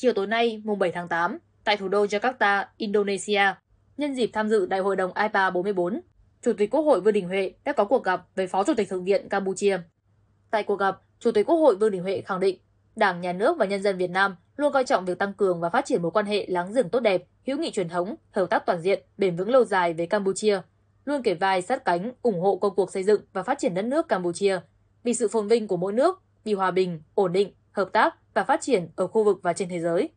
Chiều 0.00 0.12
tối 0.12 0.26
nay, 0.26 0.62
mùng 0.64 0.78
7 0.78 0.92
tháng 0.92 1.08
8, 1.08 1.38
tại 1.64 1.76
thủ 1.76 1.88
đô 1.88 2.04
Jakarta, 2.04 2.64
Indonesia, 2.76 3.42
nhân 3.96 4.14
dịp 4.14 4.30
tham 4.32 4.48
dự 4.48 4.66
Đại 4.66 4.80
hội 4.80 4.96
đồng 4.96 5.12
IPA 5.14 5.50
44, 5.50 6.00
Chủ 6.42 6.52
tịch 6.52 6.70
Quốc 6.70 6.80
hội 6.80 7.00
Vương 7.00 7.14
Đình 7.14 7.28
Huệ 7.28 7.52
đã 7.64 7.72
có 7.72 7.84
cuộc 7.84 8.04
gặp 8.04 8.26
với 8.36 8.46
Phó 8.46 8.64
Chủ 8.64 8.74
tịch 8.76 8.88
Thượng 8.88 9.04
viện 9.04 9.28
Campuchia. 9.28 9.78
Tại 10.50 10.62
cuộc 10.62 10.76
gặp, 10.76 11.00
Chủ 11.18 11.30
tịch 11.30 11.46
Quốc 11.46 11.56
hội 11.56 11.76
Vương 11.76 11.90
Đình 11.90 12.02
Huệ 12.02 12.20
khẳng 12.20 12.40
định 12.40 12.58
Đảng, 12.96 13.20
Nhà 13.20 13.32
nước 13.32 13.56
và 13.58 13.66
nhân 13.66 13.82
dân 13.82 13.96
Việt 13.96 14.10
Nam 14.10 14.36
luôn 14.56 14.72
coi 14.72 14.84
trọng 14.84 15.04
việc 15.04 15.18
tăng 15.18 15.34
cường 15.34 15.60
và 15.60 15.70
phát 15.70 15.84
triển 15.84 16.02
mối 16.02 16.10
quan 16.10 16.26
hệ 16.26 16.46
láng 16.48 16.72
giềng 16.74 16.88
tốt 16.88 17.00
đẹp, 17.00 17.24
hữu 17.46 17.58
nghị 17.58 17.70
truyền 17.70 17.88
thống, 17.88 18.14
hợp 18.30 18.46
tác 18.50 18.66
toàn 18.66 18.80
diện, 18.80 19.02
bền 19.16 19.36
vững 19.36 19.50
lâu 19.50 19.64
dài 19.64 19.94
với 19.94 20.06
Campuchia, 20.06 20.60
luôn 21.04 21.22
kể 21.22 21.34
vai 21.34 21.62
sát 21.62 21.84
cánh 21.84 22.12
ủng 22.22 22.40
hộ 22.40 22.56
công 22.56 22.74
cuộc 22.74 22.90
xây 22.90 23.02
dựng 23.02 23.20
và 23.32 23.42
phát 23.42 23.58
triển 23.58 23.74
đất 23.74 23.84
nước 23.84 24.08
Campuchia 24.08 24.60
vì 25.04 25.14
sự 25.14 25.28
phồn 25.28 25.48
vinh 25.48 25.68
của 25.68 25.76
mỗi 25.76 25.92
nước, 25.92 26.22
vì 26.44 26.54
hòa 26.54 26.70
bình, 26.70 27.00
ổn 27.14 27.32
định, 27.32 27.52
hợp 27.72 27.88
tác 27.92 28.27
và 28.38 28.44
phát 28.44 28.60
triển 28.60 28.88
ở 28.96 29.06
khu 29.06 29.24
vực 29.24 29.38
và 29.42 29.52
trên 29.52 29.68
thế 29.68 29.80
giới. 29.80 30.08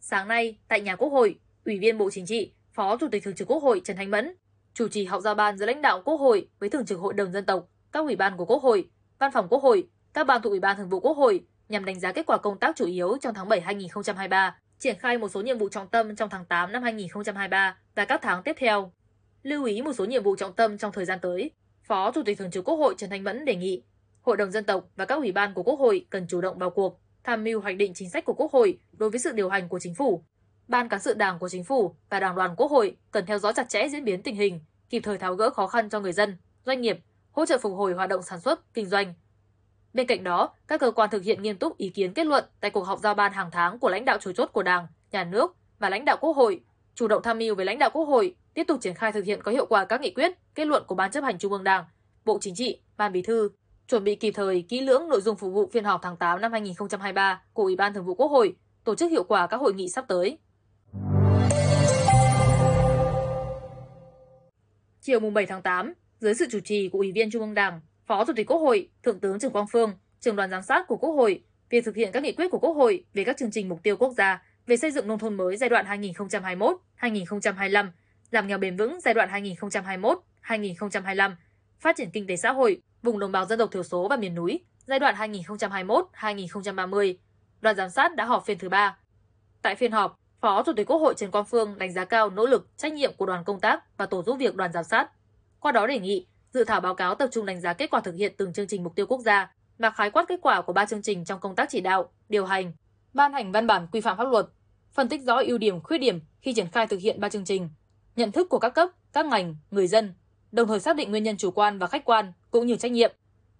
Sáng 0.00 0.28
nay, 0.28 0.58
tại 0.68 0.80
nhà 0.80 0.96
Quốc 0.96 1.08
hội, 1.08 1.38
Ủy 1.64 1.78
viên 1.78 1.98
Bộ 1.98 2.10
Chính 2.10 2.26
trị, 2.26 2.52
Phó 2.72 2.96
Chủ 2.96 3.08
tịch 3.12 3.24
Thường 3.24 3.34
trực 3.34 3.48
Quốc 3.48 3.62
hội 3.62 3.80
Trần 3.84 3.96
Thanh 3.96 4.10
Mẫn 4.10 4.34
chủ 4.74 4.88
trì 4.88 5.04
họp 5.04 5.22
giao 5.22 5.34
ban 5.34 5.58
giữa 5.58 5.66
lãnh 5.66 5.82
đạo 5.82 6.02
Quốc 6.04 6.16
hội 6.16 6.48
với 6.58 6.70
Thường 6.70 6.86
trực 6.86 6.98
Hội 6.98 7.14
đồng 7.14 7.32
Dân 7.32 7.44
tộc, 7.44 7.68
các 7.92 8.00
ủy 8.00 8.16
ban 8.16 8.36
của 8.36 8.44
Quốc 8.44 8.62
hội, 8.62 8.90
Văn 9.18 9.32
phòng 9.32 9.48
Quốc 9.50 9.62
hội, 9.62 9.88
các 10.14 10.26
ban 10.26 10.42
thuộc 10.42 10.50
Ủy 10.50 10.60
ban 10.60 10.76
Thường 10.76 10.88
vụ 10.88 11.00
Quốc 11.00 11.16
hội 11.16 11.40
nhằm 11.68 11.84
đánh 11.84 12.00
giá 12.00 12.12
kết 12.12 12.26
quả 12.26 12.38
công 12.38 12.58
tác 12.58 12.76
chủ 12.76 12.86
yếu 12.86 13.16
trong 13.20 13.34
tháng 13.34 13.48
7 13.48 13.60
2023, 13.60 14.56
triển 14.78 14.98
khai 14.98 15.18
một 15.18 15.28
số 15.28 15.40
nhiệm 15.40 15.58
vụ 15.58 15.68
trọng 15.68 15.88
tâm 15.88 16.16
trong 16.16 16.28
tháng 16.30 16.44
8 16.44 16.72
năm 16.72 16.82
2023 16.82 17.76
và 17.94 18.04
các 18.04 18.20
tháng 18.22 18.42
tiếp 18.42 18.56
theo. 18.58 18.92
Lưu 19.42 19.64
ý 19.64 19.82
một 19.82 19.92
số 19.92 20.04
nhiệm 20.04 20.22
vụ 20.22 20.36
trọng 20.36 20.52
tâm 20.52 20.78
trong 20.78 20.92
thời 20.92 21.04
gian 21.04 21.18
tới. 21.22 21.50
Phó 21.92 22.12
Chủ 22.12 22.22
tịch 22.22 22.38
Thường 22.38 22.50
trực 22.50 22.64
Quốc 22.64 22.76
hội 22.76 22.94
Trần 22.98 23.10
Thanh 23.10 23.24
Mẫn 23.24 23.44
đề 23.44 23.54
nghị 23.54 23.82
Hội 24.22 24.36
đồng 24.36 24.50
Dân 24.50 24.64
tộc 24.64 24.84
và 24.96 25.04
các 25.04 25.14
ủy 25.14 25.32
ban 25.32 25.54
của 25.54 25.62
Quốc 25.62 25.78
hội 25.78 26.06
cần 26.10 26.26
chủ 26.28 26.40
động 26.40 26.58
vào 26.58 26.70
cuộc, 26.70 27.00
tham 27.24 27.44
mưu 27.44 27.60
hoạch 27.60 27.76
định 27.76 27.94
chính 27.94 28.10
sách 28.10 28.24
của 28.24 28.34
Quốc 28.34 28.52
hội 28.52 28.78
đối 28.92 29.10
với 29.10 29.20
sự 29.20 29.32
điều 29.32 29.48
hành 29.48 29.68
của 29.68 29.78
chính 29.78 29.94
phủ, 29.94 30.24
Ban 30.68 30.88
cán 30.88 31.00
sự 31.00 31.14
Đảng 31.14 31.38
của 31.38 31.48
Chính 31.48 31.64
phủ 31.64 31.94
và 32.10 32.20
Đảng 32.20 32.34
đoàn 32.34 32.54
Quốc 32.56 32.70
hội 32.70 32.96
cần 33.10 33.26
theo 33.26 33.38
dõi 33.38 33.52
chặt 33.56 33.68
chẽ 33.68 33.88
diễn 33.88 34.04
biến 34.04 34.22
tình 34.22 34.36
hình, 34.36 34.60
kịp 34.90 35.00
thời 35.00 35.18
tháo 35.18 35.34
gỡ 35.34 35.50
khó 35.50 35.66
khăn 35.66 35.90
cho 35.90 36.00
người 36.00 36.12
dân, 36.12 36.36
doanh 36.66 36.80
nghiệp, 36.80 36.98
hỗ 37.30 37.46
trợ 37.46 37.58
phục 37.58 37.76
hồi 37.76 37.92
hoạt 37.92 38.08
động 38.08 38.22
sản 38.22 38.40
xuất, 38.40 38.74
kinh 38.74 38.86
doanh. 38.86 39.14
Bên 39.94 40.06
cạnh 40.06 40.24
đó, 40.24 40.54
các 40.68 40.80
cơ 40.80 40.90
quan 40.90 41.10
thực 41.10 41.22
hiện 41.22 41.42
nghiêm 41.42 41.56
túc 41.56 41.76
ý 41.76 41.88
kiến 41.88 42.14
kết 42.14 42.26
luận 42.26 42.44
tại 42.60 42.70
cuộc 42.70 42.82
họp 42.82 42.98
giao 42.98 43.14
ban 43.14 43.32
hàng 43.32 43.50
tháng 43.50 43.78
của 43.78 43.88
lãnh 43.88 44.04
đạo 44.04 44.18
chủ 44.20 44.32
chốt 44.32 44.50
của 44.52 44.62
Đảng, 44.62 44.86
Nhà 45.10 45.24
nước 45.24 45.56
và 45.78 45.88
lãnh 45.88 46.04
đạo 46.04 46.16
Quốc 46.20 46.36
hội, 46.36 46.60
chủ 46.94 47.08
động 47.08 47.22
tham 47.22 47.38
mưu 47.38 47.54
với 47.54 47.64
lãnh 47.64 47.78
đạo 47.78 47.90
Quốc 47.92 48.04
hội 48.04 48.34
tiếp 48.54 48.64
tục 48.68 48.80
triển 48.80 48.94
khai 48.94 49.12
thực 49.12 49.24
hiện 49.24 49.40
có 49.42 49.52
hiệu 49.52 49.66
quả 49.66 49.84
các 49.84 50.00
nghị 50.00 50.10
quyết, 50.10 50.32
kết 50.54 50.66
luận 50.66 50.82
của 50.86 50.94
Ban 50.94 51.10
chấp 51.10 51.24
hành 51.24 51.38
Trung 51.38 51.52
ương 51.52 51.64
Đảng, 51.64 51.84
Bộ 52.24 52.38
Chính 52.40 52.54
trị, 52.54 52.80
Ban 52.96 53.12
Bí 53.12 53.22
thư, 53.22 53.50
chuẩn 53.88 54.04
bị 54.04 54.14
kịp 54.14 54.32
thời 54.32 54.64
kỹ 54.68 54.80
lưỡng 54.80 55.08
nội 55.08 55.20
dung 55.20 55.36
phục 55.36 55.52
vụ 55.52 55.70
phiên 55.72 55.84
họp 55.84 56.00
tháng 56.02 56.16
8 56.16 56.40
năm 56.40 56.52
2023 56.52 57.42
của 57.52 57.62
Ủy 57.62 57.76
ban 57.76 57.94
Thường 57.94 58.04
vụ 58.04 58.14
Quốc 58.14 58.28
hội, 58.28 58.56
tổ 58.84 58.94
chức 58.94 59.10
hiệu 59.10 59.24
quả 59.24 59.46
các 59.46 59.56
hội 59.56 59.74
nghị 59.74 59.88
sắp 59.88 60.04
tới. 60.08 60.38
Chiều 65.00 65.20
mùng 65.20 65.34
7 65.34 65.46
tháng 65.46 65.62
8, 65.62 65.92
dưới 66.20 66.34
sự 66.34 66.46
chủ 66.50 66.60
trì 66.64 66.88
của 66.88 66.98
Ủy 66.98 67.12
viên 67.12 67.30
Trung 67.30 67.42
ương 67.42 67.54
Đảng, 67.54 67.80
Phó 68.06 68.24
Chủ 68.24 68.32
tịch 68.36 68.46
Quốc 68.46 68.58
hội, 68.58 68.88
Thượng 69.02 69.20
tướng 69.20 69.38
Trần 69.38 69.52
Quang 69.52 69.66
Phương, 69.72 69.92
trưởng 70.20 70.36
đoàn 70.36 70.50
giám 70.50 70.62
sát 70.62 70.86
của 70.88 70.96
Quốc 70.96 71.10
hội, 71.10 71.44
việc 71.70 71.84
thực 71.84 71.96
hiện 71.96 72.12
các 72.12 72.22
nghị 72.22 72.32
quyết 72.32 72.50
của 72.50 72.58
Quốc 72.58 72.72
hội 72.72 73.04
về 73.14 73.24
các 73.24 73.36
chương 73.36 73.50
trình 73.50 73.68
mục 73.68 73.82
tiêu 73.82 73.96
quốc 73.96 74.12
gia 74.12 74.42
về 74.66 74.76
xây 74.76 74.90
dựng 74.90 75.08
nông 75.08 75.18
thôn 75.18 75.34
mới 75.34 75.56
giai 75.56 75.70
đoạn 75.70 75.86
2021-2025, 77.00 77.88
giảm 78.32 78.46
nghèo 78.46 78.58
bền 78.58 78.76
vững 78.76 79.00
giai 79.00 79.14
đoạn 79.14 79.28
2021-2025, 80.44 81.32
phát 81.80 81.96
triển 81.96 82.10
kinh 82.10 82.26
tế 82.26 82.36
xã 82.36 82.52
hội 82.52 82.80
vùng 83.02 83.18
đồng 83.18 83.32
bào 83.32 83.46
dân 83.46 83.58
tộc 83.58 83.70
thiểu 83.72 83.82
số 83.82 84.08
và 84.08 84.16
miền 84.16 84.34
núi 84.34 84.60
giai 84.86 84.98
đoạn 84.98 85.14
2021-2030. 85.14 87.14
Đoàn 87.60 87.76
giám 87.76 87.90
sát 87.90 88.16
đã 88.16 88.24
họp 88.24 88.46
phiên 88.46 88.58
thứ 88.58 88.68
ba. 88.68 88.98
Tại 89.62 89.74
phiên 89.74 89.92
họp, 89.92 90.18
Phó 90.40 90.62
Chủ 90.62 90.72
tịch 90.76 90.86
Quốc 90.86 90.98
hội 90.98 91.14
Trần 91.16 91.30
Quang 91.30 91.44
Phương 91.44 91.78
đánh 91.78 91.92
giá 91.92 92.04
cao 92.04 92.30
nỗ 92.30 92.46
lực, 92.46 92.68
trách 92.76 92.92
nhiệm 92.92 93.12
của 93.16 93.26
đoàn 93.26 93.44
công 93.44 93.60
tác 93.60 93.96
và 93.96 94.06
tổ 94.06 94.22
giúp 94.22 94.36
việc 94.38 94.54
đoàn 94.54 94.72
giám 94.72 94.84
sát. 94.84 95.10
Qua 95.60 95.72
đó 95.72 95.86
đề 95.86 95.98
nghị 95.98 96.26
dự 96.52 96.64
thảo 96.64 96.80
báo 96.80 96.94
cáo 96.94 97.14
tập 97.14 97.28
trung 97.32 97.46
đánh 97.46 97.60
giá 97.60 97.72
kết 97.72 97.90
quả 97.90 98.00
thực 98.00 98.14
hiện 98.14 98.34
từng 98.36 98.52
chương 98.52 98.66
trình 98.66 98.82
mục 98.82 98.94
tiêu 98.96 99.06
quốc 99.06 99.20
gia 99.20 99.54
và 99.78 99.90
khái 99.90 100.10
quát 100.10 100.24
kết 100.28 100.38
quả 100.42 100.62
của 100.62 100.72
ba 100.72 100.84
chương 100.84 101.02
trình 101.02 101.24
trong 101.24 101.40
công 101.40 101.56
tác 101.56 101.68
chỉ 101.70 101.80
đạo, 101.80 102.12
điều 102.28 102.44
hành, 102.44 102.72
ban 103.14 103.32
hành 103.32 103.52
văn 103.52 103.66
bản 103.66 103.86
quy 103.92 104.00
phạm 104.00 104.16
pháp 104.16 104.28
luật, 104.28 104.46
phân 104.92 105.08
tích 105.08 105.22
rõ 105.22 105.42
ưu 105.46 105.58
điểm, 105.58 105.80
khuyết 105.80 105.98
điểm 105.98 106.20
khi 106.40 106.54
triển 106.54 106.70
khai 106.70 106.86
thực 106.86 107.00
hiện 107.00 107.20
ba 107.20 107.28
chương 107.28 107.44
trình, 107.44 107.68
nhận 108.16 108.32
thức 108.32 108.48
của 108.48 108.58
các 108.58 108.70
cấp, 108.70 108.88
các 109.12 109.26
ngành, 109.26 109.56
người 109.70 109.86
dân, 109.86 110.14
đồng 110.52 110.68
thời 110.68 110.80
xác 110.80 110.96
định 110.96 111.10
nguyên 111.10 111.22
nhân 111.22 111.36
chủ 111.36 111.50
quan 111.50 111.78
và 111.78 111.86
khách 111.86 112.04
quan 112.04 112.32
cũng 112.50 112.66
như 112.66 112.76
trách 112.76 112.92
nhiệm. 112.92 113.12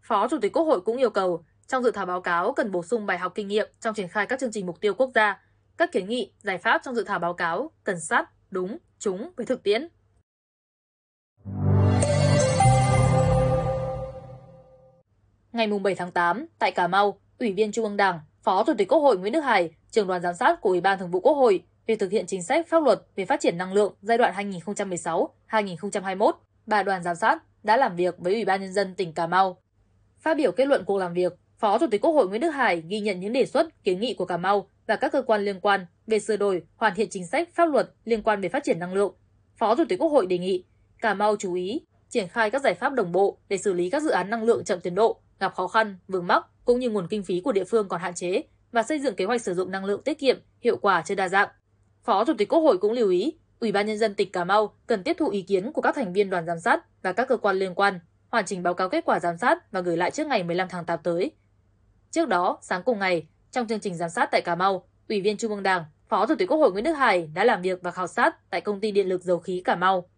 Phó 0.02 0.28
Chủ 0.28 0.38
tịch 0.42 0.52
Quốc 0.52 0.64
hội 0.64 0.80
cũng 0.80 0.96
yêu 0.96 1.10
cầu 1.10 1.44
trong 1.66 1.82
dự 1.82 1.90
thảo 1.90 2.06
báo 2.06 2.20
cáo 2.20 2.52
cần 2.52 2.70
bổ 2.70 2.82
sung 2.82 3.06
bài 3.06 3.18
học 3.18 3.32
kinh 3.34 3.48
nghiệm 3.48 3.68
trong 3.80 3.94
triển 3.94 4.08
khai 4.08 4.26
các 4.26 4.40
chương 4.40 4.52
trình 4.52 4.66
mục 4.66 4.80
tiêu 4.80 4.94
quốc 4.94 5.10
gia 5.14 5.40
các 5.76 5.92
kiến 5.92 6.08
nghị, 6.08 6.32
giải 6.42 6.58
pháp 6.58 6.80
trong 6.84 6.94
dự 6.94 7.04
thảo 7.04 7.18
báo 7.18 7.34
cáo 7.34 7.70
cần 7.84 8.00
sát, 8.00 8.30
đúng, 8.50 8.78
trúng 8.98 9.30
với 9.36 9.46
thực 9.46 9.62
tiễn. 9.62 9.88
Ngày 15.52 15.66
7 15.82 15.94
tháng 15.94 16.12
8, 16.12 16.46
tại 16.58 16.72
Cà 16.72 16.86
Mau, 16.88 17.18
Ủy 17.38 17.52
viên 17.52 17.72
Trung 17.72 17.84
ương 17.84 17.96
Đảng, 17.96 18.20
Phó 18.42 18.64
Chủ 18.64 18.72
tịch 18.78 18.88
Quốc 18.88 18.98
hội 18.98 19.18
Nguyễn 19.18 19.32
Đức 19.32 19.40
Hải, 19.40 19.74
trưởng 19.90 20.06
đoàn 20.06 20.22
giám 20.22 20.34
sát 20.34 20.60
của 20.60 20.68
Ủy 20.70 20.80
ban 20.80 20.98
Thường 20.98 21.10
vụ 21.10 21.20
Quốc 21.20 21.34
hội 21.34 21.64
về 21.86 21.96
thực 21.96 22.10
hiện 22.10 22.26
chính 22.26 22.42
sách 22.42 22.68
pháp 22.68 22.82
luật 22.82 23.02
về 23.16 23.24
phát 23.24 23.40
triển 23.40 23.58
năng 23.58 23.72
lượng 23.72 23.94
giai 24.02 24.18
đoạn 24.18 24.50
2016-2021, 25.48 26.32
bà 26.66 26.82
đoàn 26.82 27.02
giám 27.02 27.16
sát 27.16 27.42
đã 27.62 27.76
làm 27.76 27.96
việc 27.96 28.18
với 28.18 28.32
Ủy 28.32 28.44
ban 28.44 28.60
Nhân 28.60 28.72
dân 28.72 28.94
tỉnh 28.94 29.12
Cà 29.12 29.26
Mau. 29.26 29.62
Phát 30.20 30.36
biểu 30.36 30.52
kết 30.52 30.64
luận 30.64 30.84
cuộc 30.84 30.98
làm 30.98 31.12
việc, 31.12 31.32
Phó 31.58 31.78
Chủ 31.78 31.86
tịch 31.90 32.00
Quốc 32.00 32.12
hội 32.12 32.28
Nguyễn 32.28 32.40
Đức 32.40 32.50
Hải 32.50 32.82
ghi 32.88 33.00
nhận 33.00 33.20
những 33.20 33.32
đề 33.32 33.46
xuất, 33.46 33.84
kiến 33.84 34.00
nghị 34.00 34.14
của 34.14 34.24
Cà 34.24 34.36
Mau 34.36 34.68
và 34.86 34.96
các 34.96 35.12
cơ 35.12 35.22
quan 35.22 35.44
liên 35.44 35.60
quan 35.60 35.86
về 36.06 36.18
sửa 36.18 36.36
đổi, 36.36 36.62
hoàn 36.76 36.94
thiện 36.94 37.08
chính 37.10 37.26
sách 37.26 37.48
pháp 37.54 37.66
luật 37.66 37.90
liên 38.04 38.22
quan 38.22 38.40
về 38.40 38.48
phát 38.48 38.64
triển 38.64 38.78
năng 38.78 38.94
lượng. 38.94 39.14
Phó 39.56 39.76
Chủ 39.76 39.84
tịch 39.88 39.98
Quốc 39.98 40.08
hội 40.08 40.26
đề 40.26 40.38
nghị 40.38 40.64
Cà 41.00 41.14
Mau 41.14 41.36
chú 41.36 41.54
ý 41.54 41.80
triển 42.08 42.28
khai 42.28 42.50
các 42.50 42.62
giải 42.62 42.74
pháp 42.74 42.92
đồng 42.92 43.12
bộ 43.12 43.38
để 43.48 43.58
xử 43.58 43.72
lý 43.72 43.90
các 43.90 44.02
dự 44.02 44.10
án 44.10 44.30
năng 44.30 44.42
lượng 44.42 44.64
chậm 44.64 44.80
tiến 44.80 44.94
độ, 44.94 45.20
gặp 45.40 45.54
khó 45.54 45.68
khăn, 45.68 45.96
vướng 46.08 46.26
mắc 46.26 46.46
cũng 46.64 46.78
như 46.78 46.90
nguồn 46.90 47.08
kinh 47.08 47.22
phí 47.22 47.40
của 47.40 47.52
địa 47.52 47.64
phương 47.64 47.88
còn 47.88 48.00
hạn 48.00 48.14
chế 48.14 48.42
và 48.72 48.82
xây 48.82 48.98
dựng 48.98 49.14
kế 49.14 49.24
hoạch 49.24 49.42
sử 49.42 49.54
dụng 49.54 49.70
năng 49.70 49.84
lượng 49.84 50.02
tiết 50.02 50.18
kiệm, 50.18 50.36
hiệu 50.60 50.76
quả 50.76 51.02
trên 51.06 51.16
đa 51.16 51.28
dạng. 51.28 51.48
Phó 52.04 52.24
Chủ 52.24 52.32
tịch 52.38 52.48
Quốc 52.48 52.60
hội 52.60 52.78
cũng 52.78 52.92
lưu 52.92 53.10
ý, 53.10 53.34
Ủy 53.60 53.72
ban 53.72 53.86
nhân 53.86 53.98
dân 53.98 54.14
tỉnh 54.14 54.32
Cà 54.32 54.44
Mau 54.44 54.74
cần 54.86 55.02
tiếp 55.02 55.16
thu 55.18 55.28
ý 55.28 55.42
kiến 55.42 55.72
của 55.72 55.82
các 55.82 55.94
thành 55.94 56.12
viên 56.12 56.30
đoàn 56.30 56.46
giám 56.46 56.58
sát 56.58 57.02
và 57.02 57.12
các 57.12 57.28
cơ 57.28 57.36
quan 57.36 57.56
liên 57.56 57.74
quan, 57.74 58.00
hoàn 58.28 58.44
chỉnh 58.44 58.62
báo 58.62 58.74
cáo 58.74 58.88
kết 58.88 59.04
quả 59.04 59.20
giám 59.20 59.38
sát 59.38 59.72
và 59.72 59.80
gửi 59.80 59.96
lại 59.96 60.10
trước 60.10 60.26
ngày 60.26 60.42
15 60.42 60.68
tháng 60.68 60.84
8 60.84 60.98
tới. 61.02 61.30
Trước 62.10 62.28
đó, 62.28 62.58
sáng 62.62 62.82
cùng 62.82 62.98
ngày, 62.98 63.26
trong 63.50 63.66
chương 63.66 63.80
trình 63.80 63.94
giám 63.94 64.10
sát 64.10 64.28
tại 64.32 64.40
Cà 64.44 64.54
Mau, 64.54 64.88
Ủy 65.08 65.20
viên 65.20 65.36
Trung 65.36 65.50
ương 65.50 65.62
Đảng, 65.62 65.84
Phó 66.08 66.26
Chủ 66.26 66.34
tịch 66.38 66.48
Quốc 66.48 66.58
hội 66.58 66.72
Nguyễn 66.72 66.84
Đức 66.84 66.92
Hải 66.92 67.26
đã 67.34 67.44
làm 67.44 67.62
việc 67.62 67.82
và 67.82 67.90
khảo 67.90 68.06
sát 68.06 68.50
tại 68.50 68.60
công 68.60 68.80
ty 68.80 68.90
điện 68.90 69.08
lực 69.08 69.22
dầu 69.22 69.38
khí 69.38 69.62
Cà 69.64 69.76
Mau. 69.76 70.08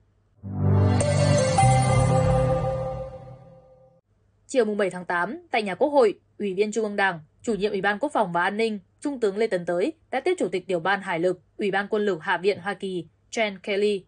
Chiều 4.47 4.65
7 4.65 4.91
tháng 4.91 5.05
8, 5.05 5.47
tại 5.51 5.63
nhà 5.63 5.75
Quốc 5.75 5.89
hội, 5.89 6.21
Ủy 6.39 6.55
viên 6.55 6.73
Trung 6.73 6.85
ương 6.85 6.97
Đảng, 6.97 7.21
Chủ 7.43 7.55
nhiệm 7.55 7.71
Ủy 7.71 7.81
ban 7.81 7.99
Quốc 7.99 8.13
phòng 8.13 8.33
và 8.33 8.43
An 8.43 8.57
ninh, 8.57 8.79
Trung 9.05 9.21
tướng 9.21 9.37
Lê 9.37 9.47
Tấn 9.47 9.67
Tới 9.67 9.93
đã 10.11 10.21
tiếp 10.21 10.35
Chủ 10.39 10.49
tịch 10.49 10.67
Tiểu 10.67 10.81
ban 10.81 11.03
Hải 11.03 11.19
lực, 11.19 11.41
Ủy 11.59 11.71
ban 11.71 11.89
Quân 11.89 12.05
lực 12.05 12.19
Hạ 12.23 12.39
viện 12.39 12.59
Hoa 12.59 12.75
Kỳ, 12.75 13.07
Jen 13.31 13.59
Kelly. 13.63 14.05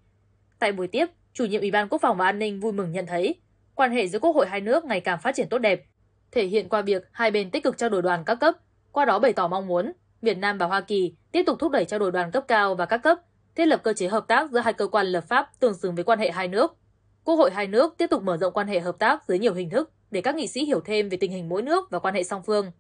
Tại 0.59 0.73
buổi 0.73 0.87
tiếp, 0.87 1.07
Chủ 1.33 1.45
nhiệm 1.45 1.61
Ủy 1.61 1.71
ban 1.71 1.89
Quốc 1.89 2.01
phòng 2.03 2.17
và 2.17 2.25
An 2.25 2.39
ninh 2.39 2.61
vui 2.61 2.73
mừng 2.73 2.93
nhận 2.93 3.07
thấy, 3.07 3.35
quan 3.75 3.93
hệ 3.93 4.09
giữa 4.09 4.19
Quốc 4.19 4.37
hội 4.37 4.47
hai 4.47 4.61
nước 4.61 4.85
ngày 4.85 5.01
càng 5.01 5.19
phát 5.23 5.35
triển 5.35 5.49
tốt 5.49 5.59
đẹp, 5.59 5.85
thể 6.33 6.47
hiện 6.47 6.69
qua 6.69 6.83
việc 6.83 7.09
hai 7.13 7.31
bên 7.31 7.51
tích 7.51 7.65
cực 7.65 7.79
trao 7.79 7.89
đổi 7.89 8.03
đoàn 8.03 8.25
các 8.27 8.35
cấp, 8.35 8.55
qua 8.93 9.05
đó 9.05 9.19
bày 9.19 9.33
tỏ 9.33 9.49
mong 9.49 9.67
muốn 9.67 9.93
Việt 10.23 10.39
Nam 10.39 10.59
và 10.59 10.67
Hoa 10.67 10.81
Kỳ 10.81 11.15
tiếp 11.33 11.43
tục 11.47 11.59
thúc 11.59 11.73
đẩy 11.73 11.85
trao 11.85 11.99
đổi 11.99 12.13
đoàn 12.13 12.31
cấp 12.31 12.45
cao 12.49 12.75
và 12.75 12.87
các 12.87 12.99
cấp, 12.99 13.19
thiết 13.57 13.67
lập 13.67 13.81
cơ 13.83 13.93
chế 13.93 14.09
hợp 14.09 14.25
tác 14.29 14.51
giữa 14.51 14.61
hai 14.61 14.73
cơ 14.73 14.87
quan 14.87 15.07
lập 15.07 15.25
pháp 15.29 15.51
tương 15.61 15.75
xứng 15.75 15.95
với 15.95 16.05
quan 16.05 16.19
hệ 16.19 16.31
hai 16.31 16.49
nước. 16.49 16.77
Quốc 17.25 17.37
hội 17.37 17.51
hai 17.51 17.67
nước 17.67 17.95
tiếp 17.99 18.07
tục 18.11 18.23
mở 18.23 18.37
rộng 18.37 18.53
quan 18.53 18.69
hệ 18.69 18.81
hợp 18.81 18.99
tác 18.99 19.25
dưới 19.29 19.39
nhiều 19.39 19.55
hình 19.55 19.71
thức 19.71 19.93
để 20.11 20.21
các 20.21 20.35
nghị 20.35 20.47
sĩ 20.47 20.65
hiểu 20.65 20.81
thêm 20.81 21.09
về 21.09 21.17
tình 21.21 21.33
hình 21.33 21.49
mỗi 21.49 21.63
nước 21.63 21.91
và 21.91 21.99
quan 21.99 22.15
hệ 22.15 22.23
song 22.23 22.43
phương. 22.47 22.71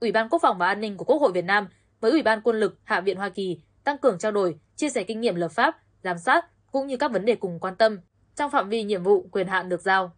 Ủy 0.00 0.12
ban 0.12 0.28
Quốc 0.28 0.38
phòng 0.42 0.58
và 0.58 0.66
An 0.66 0.80
ninh 0.80 0.96
của 0.96 1.04
Quốc 1.04 1.18
hội 1.18 1.32
Việt 1.32 1.44
Nam 1.44 1.68
với 2.00 2.10
Ủy 2.10 2.22
ban 2.22 2.40
Quân 2.40 2.60
lực 2.60 2.78
Hạ 2.84 3.00
viện 3.00 3.16
Hoa 3.16 3.28
Kỳ 3.28 3.60
tăng 3.84 3.98
cường 3.98 4.18
trao 4.18 4.32
đổi, 4.32 4.58
chia 4.76 4.88
sẻ 4.88 5.04
kinh 5.04 5.20
nghiệm 5.20 5.34
lập 5.34 5.48
pháp, 5.48 5.76
giám 6.02 6.18
sát 6.18 6.46
cũng 6.72 6.86
như 6.86 6.96
các 6.96 7.12
vấn 7.12 7.24
đề 7.24 7.34
cùng 7.34 7.58
quan 7.60 7.76
tâm 7.76 7.98
trong 8.36 8.50
phạm 8.50 8.68
vi 8.68 8.82
nhiệm 8.82 9.02
vụ 9.02 9.28
quyền 9.32 9.46
hạn 9.46 9.68
được 9.68 9.80
giao. 9.80 10.12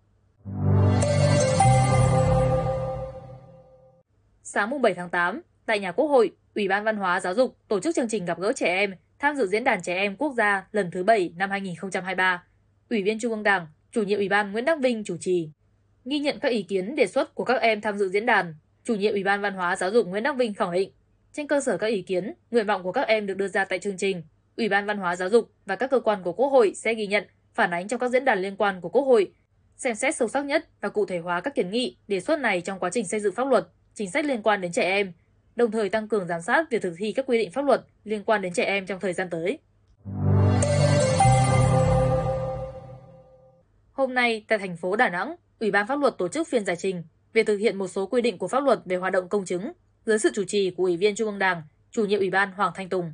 Sáng 4.42 4.82
7 4.82 4.94
tháng 4.94 5.10
8, 5.10 5.40
tại 5.66 5.78
nhà 5.78 5.92
Quốc 5.92 6.06
hội, 6.06 6.30
Ủy 6.54 6.68
ban 6.68 6.84
Văn 6.84 6.96
hóa 6.96 7.20
Giáo 7.20 7.34
dục 7.34 7.56
tổ 7.68 7.80
chức 7.80 7.94
chương 7.94 8.08
trình 8.08 8.24
gặp 8.24 8.38
gỡ 8.40 8.52
trẻ 8.52 8.66
em 8.66 8.94
tham 9.18 9.36
dự 9.36 9.46
diễn 9.46 9.64
đàn 9.64 9.82
trẻ 9.82 9.94
em 9.94 10.16
quốc 10.16 10.34
gia 10.36 10.66
lần 10.72 10.90
thứ 10.90 11.04
7 11.04 11.32
năm 11.36 11.50
2023. 11.50 12.44
Ủy 12.90 13.02
viên 13.02 13.18
Trung 13.18 13.32
ương 13.32 13.42
Đảng, 13.42 13.66
chủ 13.92 14.02
nhiệm 14.02 14.18
Ủy 14.18 14.28
ban 14.28 14.52
Nguyễn 14.52 14.64
Đắc 14.64 14.78
Vinh 14.80 15.04
chủ 15.04 15.16
trì. 15.20 15.50
Ghi 16.04 16.18
nhận 16.18 16.38
các 16.40 16.48
ý 16.48 16.62
kiến 16.62 16.94
đề 16.94 17.06
xuất 17.06 17.34
của 17.34 17.44
các 17.44 17.60
em 17.60 17.80
tham 17.80 17.98
dự 17.98 18.08
diễn 18.08 18.26
đàn, 18.26 18.54
chủ 18.84 18.94
nhiệm 18.94 19.12
Ủy 19.12 19.24
ban 19.24 19.40
Văn 19.40 19.54
hóa 19.54 19.76
Giáo 19.76 19.90
dục 19.90 20.06
Nguyễn 20.06 20.22
Đắc 20.22 20.36
Vinh 20.36 20.54
khẳng 20.54 20.72
định, 20.72 20.90
trên 21.32 21.46
cơ 21.46 21.60
sở 21.60 21.76
các 21.76 21.86
ý 21.86 22.02
kiến, 22.02 22.34
nguyện 22.50 22.66
vọng 22.66 22.82
của 22.82 22.92
các 22.92 23.08
em 23.08 23.26
được 23.26 23.34
đưa 23.34 23.48
ra 23.48 23.64
tại 23.64 23.78
chương 23.78 23.96
trình, 23.96 24.22
Ủy 24.56 24.68
ban 24.68 24.86
Văn 24.86 24.98
hóa 24.98 25.16
Giáo 25.16 25.28
dục 25.28 25.50
và 25.66 25.76
các 25.76 25.90
cơ 25.90 26.00
quan 26.00 26.22
của 26.22 26.32
Quốc 26.32 26.48
hội 26.48 26.72
sẽ 26.74 26.94
ghi 26.94 27.06
nhận, 27.06 27.24
phản 27.54 27.70
ánh 27.70 27.88
trong 27.88 28.00
các 28.00 28.08
diễn 28.08 28.24
đàn 28.24 28.38
liên 28.38 28.56
quan 28.56 28.80
của 28.80 28.88
Quốc 28.88 29.02
hội, 29.02 29.32
xem 29.76 29.94
xét 29.94 30.16
sâu 30.16 30.28
sắc 30.28 30.44
nhất 30.44 30.68
và 30.80 30.88
cụ 30.88 31.06
thể 31.06 31.18
hóa 31.18 31.40
các 31.40 31.54
kiến 31.54 31.70
nghị, 31.70 31.96
đề 32.08 32.20
xuất 32.20 32.40
này 32.40 32.60
trong 32.60 32.78
quá 32.78 32.90
trình 32.90 33.06
xây 33.06 33.20
dựng 33.20 33.34
pháp 33.34 33.48
luật, 33.48 33.68
chính 33.94 34.10
sách 34.10 34.24
liên 34.24 34.42
quan 34.42 34.60
đến 34.60 34.72
trẻ 34.72 34.82
em, 34.82 35.12
đồng 35.56 35.70
thời 35.70 35.88
tăng 35.88 36.08
cường 36.08 36.26
giám 36.26 36.40
sát 36.40 36.70
việc 36.70 36.82
thực 36.82 36.94
thi 36.98 37.12
các 37.12 37.26
quy 37.26 37.38
định 37.38 37.50
pháp 37.50 37.64
luật 37.64 37.84
liên 38.04 38.24
quan 38.24 38.42
đến 38.42 38.52
trẻ 38.52 38.64
em 38.64 38.86
trong 38.86 39.00
thời 39.00 39.12
gian 39.12 39.30
tới. 39.30 39.58
Hôm 43.92 44.14
nay, 44.14 44.44
tại 44.48 44.58
thành 44.58 44.76
phố 44.76 44.96
Đà 44.96 45.08
Nẵng, 45.08 45.36
Ủy 45.60 45.70
ban 45.70 45.86
pháp 45.86 45.98
luật 46.00 46.18
tổ 46.18 46.28
chức 46.28 46.48
phiên 46.48 46.64
giải 46.64 46.76
trình 46.76 47.02
việc 47.32 47.46
thực 47.46 47.56
hiện 47.56 47.78
một 47.78 47.88
số 47.88 48.06
quy 48.06 48.22
định 48.22 48.38
của 48.38 48.48
pháp 48.48 48.64
luật 48.64 48.80
về 48.84 48.96
hoạt 48.96 49.12
động 49.12 49.28
công 49.28 49.44
chứng 49.44 49.72
dưới 50.06 50.18
sự 50.18 50.30
chủ 50.34 50.44
trì 50.44 50.70
của 50.70 50.84
Ủy 50.84 50.96
viên 50.96 51.14
Trung 51.14 51.28
ương 51.28 51.38
Đảng, 51.38 51.62
chủ 51.90 52.04
nhiệm 52.04 52.18
Ủy 52.18 52.30
ban 52.30 52.52
Hoàng 52.52 52.72
Thanh 52.74 52.88
Tùng. 52.88 53.12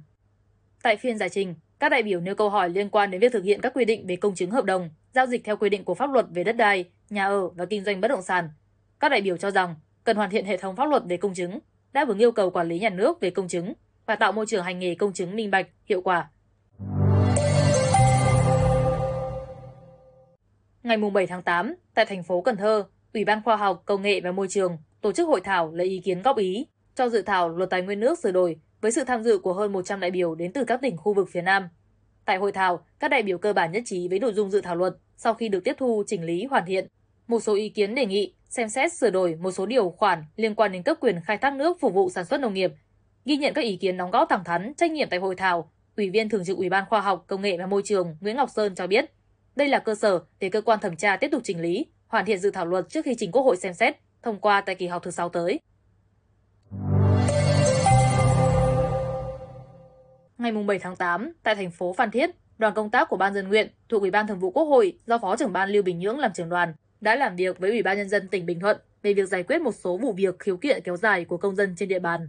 Tại 0.83 0.97
phiên 0.97 1.19
giải 1.19 1.29
trình, 1.29 1.55
các 1.79 1.89
đại 1.89 2.03
biểu 2.03 2.21
nêu 2.21 2.35
câu 2.35 2.51
hỏi 2.51 2.69
liên 2.69 2.91
quan 2.91 3.11
đến 3.11 3.21
việc 3.21 3.33
thực 3.33 3.45
hiện 3.45 3.61
các 3.61 3.73
quy 3.75 3.85
định 3.85 4.07
về 4.07 4.17
công 4.17 4.35
chứng 4.35 4.51
hợp 4.51 4.65
đồng, 4.65 4.91
giao 5.15 5.27
dịch 5.27 5.45
theo 5.45 5.57
quy 5.57 5.69
định 5.69 5.85
của 5.85 5.95
pháp 5.95 6.11
luật 6.11 6.27
về 6.31 6.45
đất 6.45 6.57
đai, 6.57 6.85
nhà 7.11 7.27
ở 7.27 7.49
và 7.49 7.65
kinh 7.65 7.85
doanh 7.85 8.01
bất 8.01 8.09
động 8.09 8.23
sản. 8.23 8.51
Các 9.01 9.09
đại 9.09 9.21
biểu 9.21 9.37
cho 9.37 9.51
rằng 9.51 9.75
cần 10.05 10.17
hoàn 10.17 10.31
thiện 10.31 10.45
hệ 10.45 10.57
thống 10.57 10.77
pháp 10.77 10.85
luật 10.85 11.03
về 11.09 11.17
công 11.17 11.35
chứng, 11.35 11.59
đáp 11.93 12.09
ứng 12.09 12.19
yêu 12.19 12.33
cầu 12.33 12.51
quản 12.51 12.69
lý 12.69 12.79
nhà 12.79 12.91
nước 12.91 13.21
về 13.21 13.31
công 13.31 13.49
chứng 13.49 13.73
và 14.07 14.17
tạo 14.17 14.33
môi 14.33 14.47
trường 14.47 14.65
hành 14.65 14.79
nghề 14.79 14.95
công 14.95 15.13
chứng 15.13 15.37
minh 15.37 15.51
bạch, 15.51 15.67
hiệu 15.85 16.01
quả. 16.01 16.31
Ngày 20.83 20.97
7 21.15 21.27
tháng 21.27 21.43
8, 21.43 21.75
tại 21.95 22.07
thành 22.07 22.23
phố 22.23 22.41
Cần 22.41 22.57
Thơ, 22.57 22.85
Ủy 23.15 23.25
ban 23.25 23.43
Khoa 23.43 23.57
học, 23.57 23.83
Công 23.87 24.03
nghệ 24.03 24.21
và 24.21 24.33
Môi 24.33 24.49
trường 24.49 24.79
tổ 25.01 25.13
chức 25.13 25.29
hội 25.29 25.41
thảo 25.41 25.75
lấy 25.75 25.87
ý 25.87 26.01
kiến 26.05 26.23
góp 26.23 26.37
ý 26.37 26.67
cho 26.95 27.09
dự 27.09 27.23
thảo 27.23 27.49
luật 27.49 27.71
tài 27.71 27.83
nguyên 27.83 28.01
nước 28.01 28.19
sửa 28.19 28.33
đổi 28.33 28.57
với 28.81 28.93
sự 28.93 29.05
tham 29.05 29.23
dự 29.23 29.39
của 29.39 29.53
hơn 29.53 29.73
100 29.73 30.01
đại 30.01 30.11
biểu 30.11 30.35
đến 30.35 30.53
từ 30.53 30.65
các 30.65 30.81
tỉnh 30.83 30.97
khu 30.97 31.15
vực 31.15 31.29
phía 31.33 31.43
Nam. 31.43 31.69
Tại 32.25 32.37
hội 32.37 32.53
thảo, 32.53 32.85
các 33.01 33.09
đại 33.09 33.23
biểu 33.23 33.39
cơ 33.39 33.53
bản 33.53 33.73
nhất 33.73 33.83
trí 33.87 34.09
với 34.09 34.19
nội 34.19 34.33
dung 34.33 34.51
dự 34.51 34.61
thảo 34.61 34.77
luật 34.77 34.97
sau 35.17 35.35
khi 35.35 35.49
được 35.49 35.65
tiếp 35.65 35.75
thu, 35.79 36.03
chỉnh 36.07 36.25
lý, 36.25 36.45
hoàn 36.45 36.65
thiện. 36.67 36.87
Một 37.27 37.41
số 37.41 37.55
ý 37.55 37.69
kiến 37.69 37.95
đề 37.95 38.07
nghị 38.07 38.35
xem 38.49 38.69
xét 38.69 38.93
sửa 38.93 39.11
đổi 39.11 39.35
một 39.35 39.51
số 39.51 39.67
điều 39.67 39.91
khoản 39.91 40.25
liên 40.37 40.55
quan 40.55 40.73
đến 40.73 40.83
cấp 40.83 40.97
quyền 41.01 41.21
khai 41.25 41.39
thác 41.39 41.55
nước 41.55 41.81
phục 41.81 41.95
vụ 41.95 42.11
sản 42.11 42.25
xuất 42.25 42.41
nông 42.41 42.55
nghiệp. 42.55 42.73
Ghi 43.25 43.37
nhận 43.37 43.55
các 43.55 43.63
ý 43.63 43.77
kiến 43.77 43.97
đóng 43.97 44.11
góp 44.11 44.29
thẳng 44.29 44.45
thắn, 44.45 44.73
trách 44.75 44.91
nhiệm 44.91 45.09
tại 45.09 45.21
hội 45.21 45.35
thảo, 45.35 45.71
Ủy 45.97 46.11
viên 46.11 46.29
Thường 46.29 46.45
trực 46.45 46.57
Ủy 46.57 46.69
ban 46.69 46.85
Khoa 46.89 47.01
học, 47.01 47.25
Công 47.27 47.43
nghệ 47.43 47.57
và 47.59 47.67
Môi 47.67 47.83
trường 47.85 48.17
Nguyễn 48.21 48.37
Ngọc 48.37 48.51
Sơn 48.51 48.75
cho 48.75 48.87
biết, 48.87 49.05
đây 49.57 49.69
là 49.69 49.79
cơ 49.79 49.95
sở 49.95 50.21
để 50.41 50.49
cơ 50.49 50.61
quan 50.61 50.81
thẩm 50.81 50.97
tra 50.97 51.17
tiếp 51.17 51.29
tục 51.33 51.43
chỉnh 51.45 51.61
lý, 51.61 51.87
hoàn 52.09 52.25
thiện 52.25 52.39
dự 52.39 52.51
thảo 52.51 52.67
luật 52.67 52.89
trước 52.89 53.05
khi 53.05 53.15
trình 53.19 53.33
Quốc 53.33 53.43
hội 53.43 53.57
xem 53.57 53.75
xét, 53.75 53.97
thông 54.23 54.39
qua 54.39 54.61
tại 54.61 54.75
kỳ 54.75 54.87
họp 54.87 55.03
thứ 55.03 55.11
6 55.11 55.29
tới. 55.29 55.61
Ngày 60.39 60.53
7 60.53 60.79
tháng 60.79 60.97
8, 60.97 61.33
tại 61.43 61.55
thành 61.55 61.71
phố 61.71 61.93
Phan 61.93 62.11
Thiết, 62.11 62.31
đoàn 62.59 62.75
công 62.75 62.91
tác 62.91 63.09
của 63.09 63.17
Ban 63.17 63.35
dân 63.35 63.49
nguyện 63.49 63.69
thuộc 63.89 64.01
Ủy 64.01 64.11
ban 64.11 64.27
Thường 64.27 64.39
vụ 64.39 64.51
Quốc 64.51 64.65
hội 64.65 64.99
do 65.07 65.19
Phó 65.19 65.37
trưởng 65.37 65.53
ban 65.53 65.71
Lưu 65.71 65.83
Bình 65.83 65.99
Nhưỡng 65.99 66.19
làm 66.19 66.33
trưởng 66.35 66.49
đoàn 66.49 66.75
đã 67.01 67.15
làm 67.15 67.37
việc 67.37 67.59
với 67.59 67.71
Ủy 67.71 67.83
ban 67.83 67.97
Nhân 67.97 68.09
dân 68.09 68.29
tỉnh 68.29 68.47
Bình 68.47 68.61
Thuận 68.61 68.77
về 69.03 69.15
việc 69.15 69.29
giải 69.29 69.43
quyết 69.43 69.61
một 69.61 69.75
số 69.75 69.97
vụ 69.97 70.13
việc 70.13 70.39
khiếu 70.39 70.57
kiện 70.57 70.83
kéo 70.85 70.97
dài 70.97 71.25
của 71.25 71.37
công 71.37 71.57
dân 71.57 71.75
trên 71.77 71.89
địa 71.89 71.99
bàn. 71.99 72.29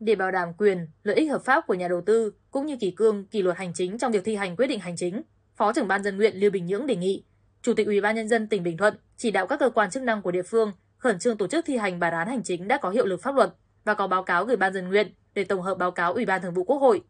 Để 0.00 0.14
bảo 0.14 0.30
đảm 0.30 0.48
quyền, 0.58 0.86
lợi 1.02 1.16
ích 1.16 1.30
hợp 1.30 1.42
pháp 1.44 1.66
của 1.66 1.74
nhà 1.74 1.88
đầu 1.88 2.00
tư, 2.00 2.32
cũng 2.50 2.66
như 2.66 2.76
kỷ 2.76 2.90
cương, 2.90 3.26
kỷ 3.26 3.42
luật 3.42 3.56
hành 3.56 3.72
chính 3.74 3.98
trong 3.98 4.12
việc 4.12 4.24
thi 4.24 4.36
hành 4.36 4.56
quyết 4.56 4.66
định 4.66 4.80
hành 4.80 4.96
chính, 4.96 5.22
Phó 5.56 5.72
trưởng 5.72 5.88
ban 5.88 6.02
dân 6.02 6.16
nguyện 6.16 6.36
Lưu 6.36 6.50
Bình 6.50 6.66
Nhưỡng 6.66 6.86
đề 6.86 6.96
nghị 6.96 7.24
Chủ 7.62 7.74
tịch 7.74 7.86
Ủy 7.86 8.00
ban 8.00 8.14
Nhân 8.14 8.28
dân 8.28 8.48
tỉnh 8.48 8.62
Bình 8.62 8.76
Thuận 8.76 8.94
chỉ 9.16 9.30
đạo 9.30 9.46
các 9.46 9.60
cơ 9.60 9.70
quan 9.70 9.90
chức 9.90 10.02
năng 10.02 10.22
của 10.22 10.30
địa 10.30 10.42
phương 10.42 10.72
khẩn 10.98 11.18
trương 11.18 11.36
tổ 11.36 11.46
chức 11.46 11.64
thi 11.64 11.76
hành 11.76 12.00
bản 12.00 12.12
án 12.12 12.28
hành 12.28 12.42
chính 12.42 12.68
đã 12.68 12.78
có 12.78 12.90
hiệu 12.90 13.06
lực 13.06 13.22
pháp 13.22 13.34
luật 13.34 13.54
và 13.84 13.94
có 13.94 14.06
báo 14.06 14.22
cáo 14.22 14.44
gửi 14.44 14.56
ban 14.56 14.72
dân 14.72 14.88
nguyện 14.88 15.14
để 15.34 15.44
tổng 15.44 15.62
hợp 15.62 15.78
báo 15.78 15.90
cáo 15.90 16.12
Ủy 16.12 16.26
ban 16.26 16.42
Thường 16.42 16.54
vụ 16.54 16.64
Quốc 16.64 16.78
hội 16.78 17.02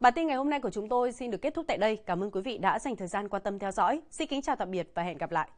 Bản 0.00 0.12
tin 0.16 0.26
ngày 0.26 0.36
hôm 0.36 0.50
nay 0.50 0.60
của 0.60 0.70
chúng 0.70 0.88
tôi 0.88 1.12
xin 1.12 1.30
được 1.30 1.42
kết 1.42 1.54
thúc 1.54 1.64
tại 1.68 1.78
đây. 1.78 1.96
Cảm 2.06 2.22
ơn 2.22 2.30
quý 2.30 2.40
vị 2.44 2.58
đã 2.58 2.78
dành 2.78 2.96
thời 2.96 3.08
gian 3.08 3.28
quan 3.28 3.42
tâm 3.42 3.58
theo 3.58 3.70
dõi. 3.70 4.00
Xin 4.10 4.28
kính 4.28 4.42
chào 4.42 4.56
tạm 4.56 4.70
biệt 4.70 4.88
và 4.94 5.02
hẹn 5.02 5.18
gặp 5.18 5.32
lại. 5.32 5.48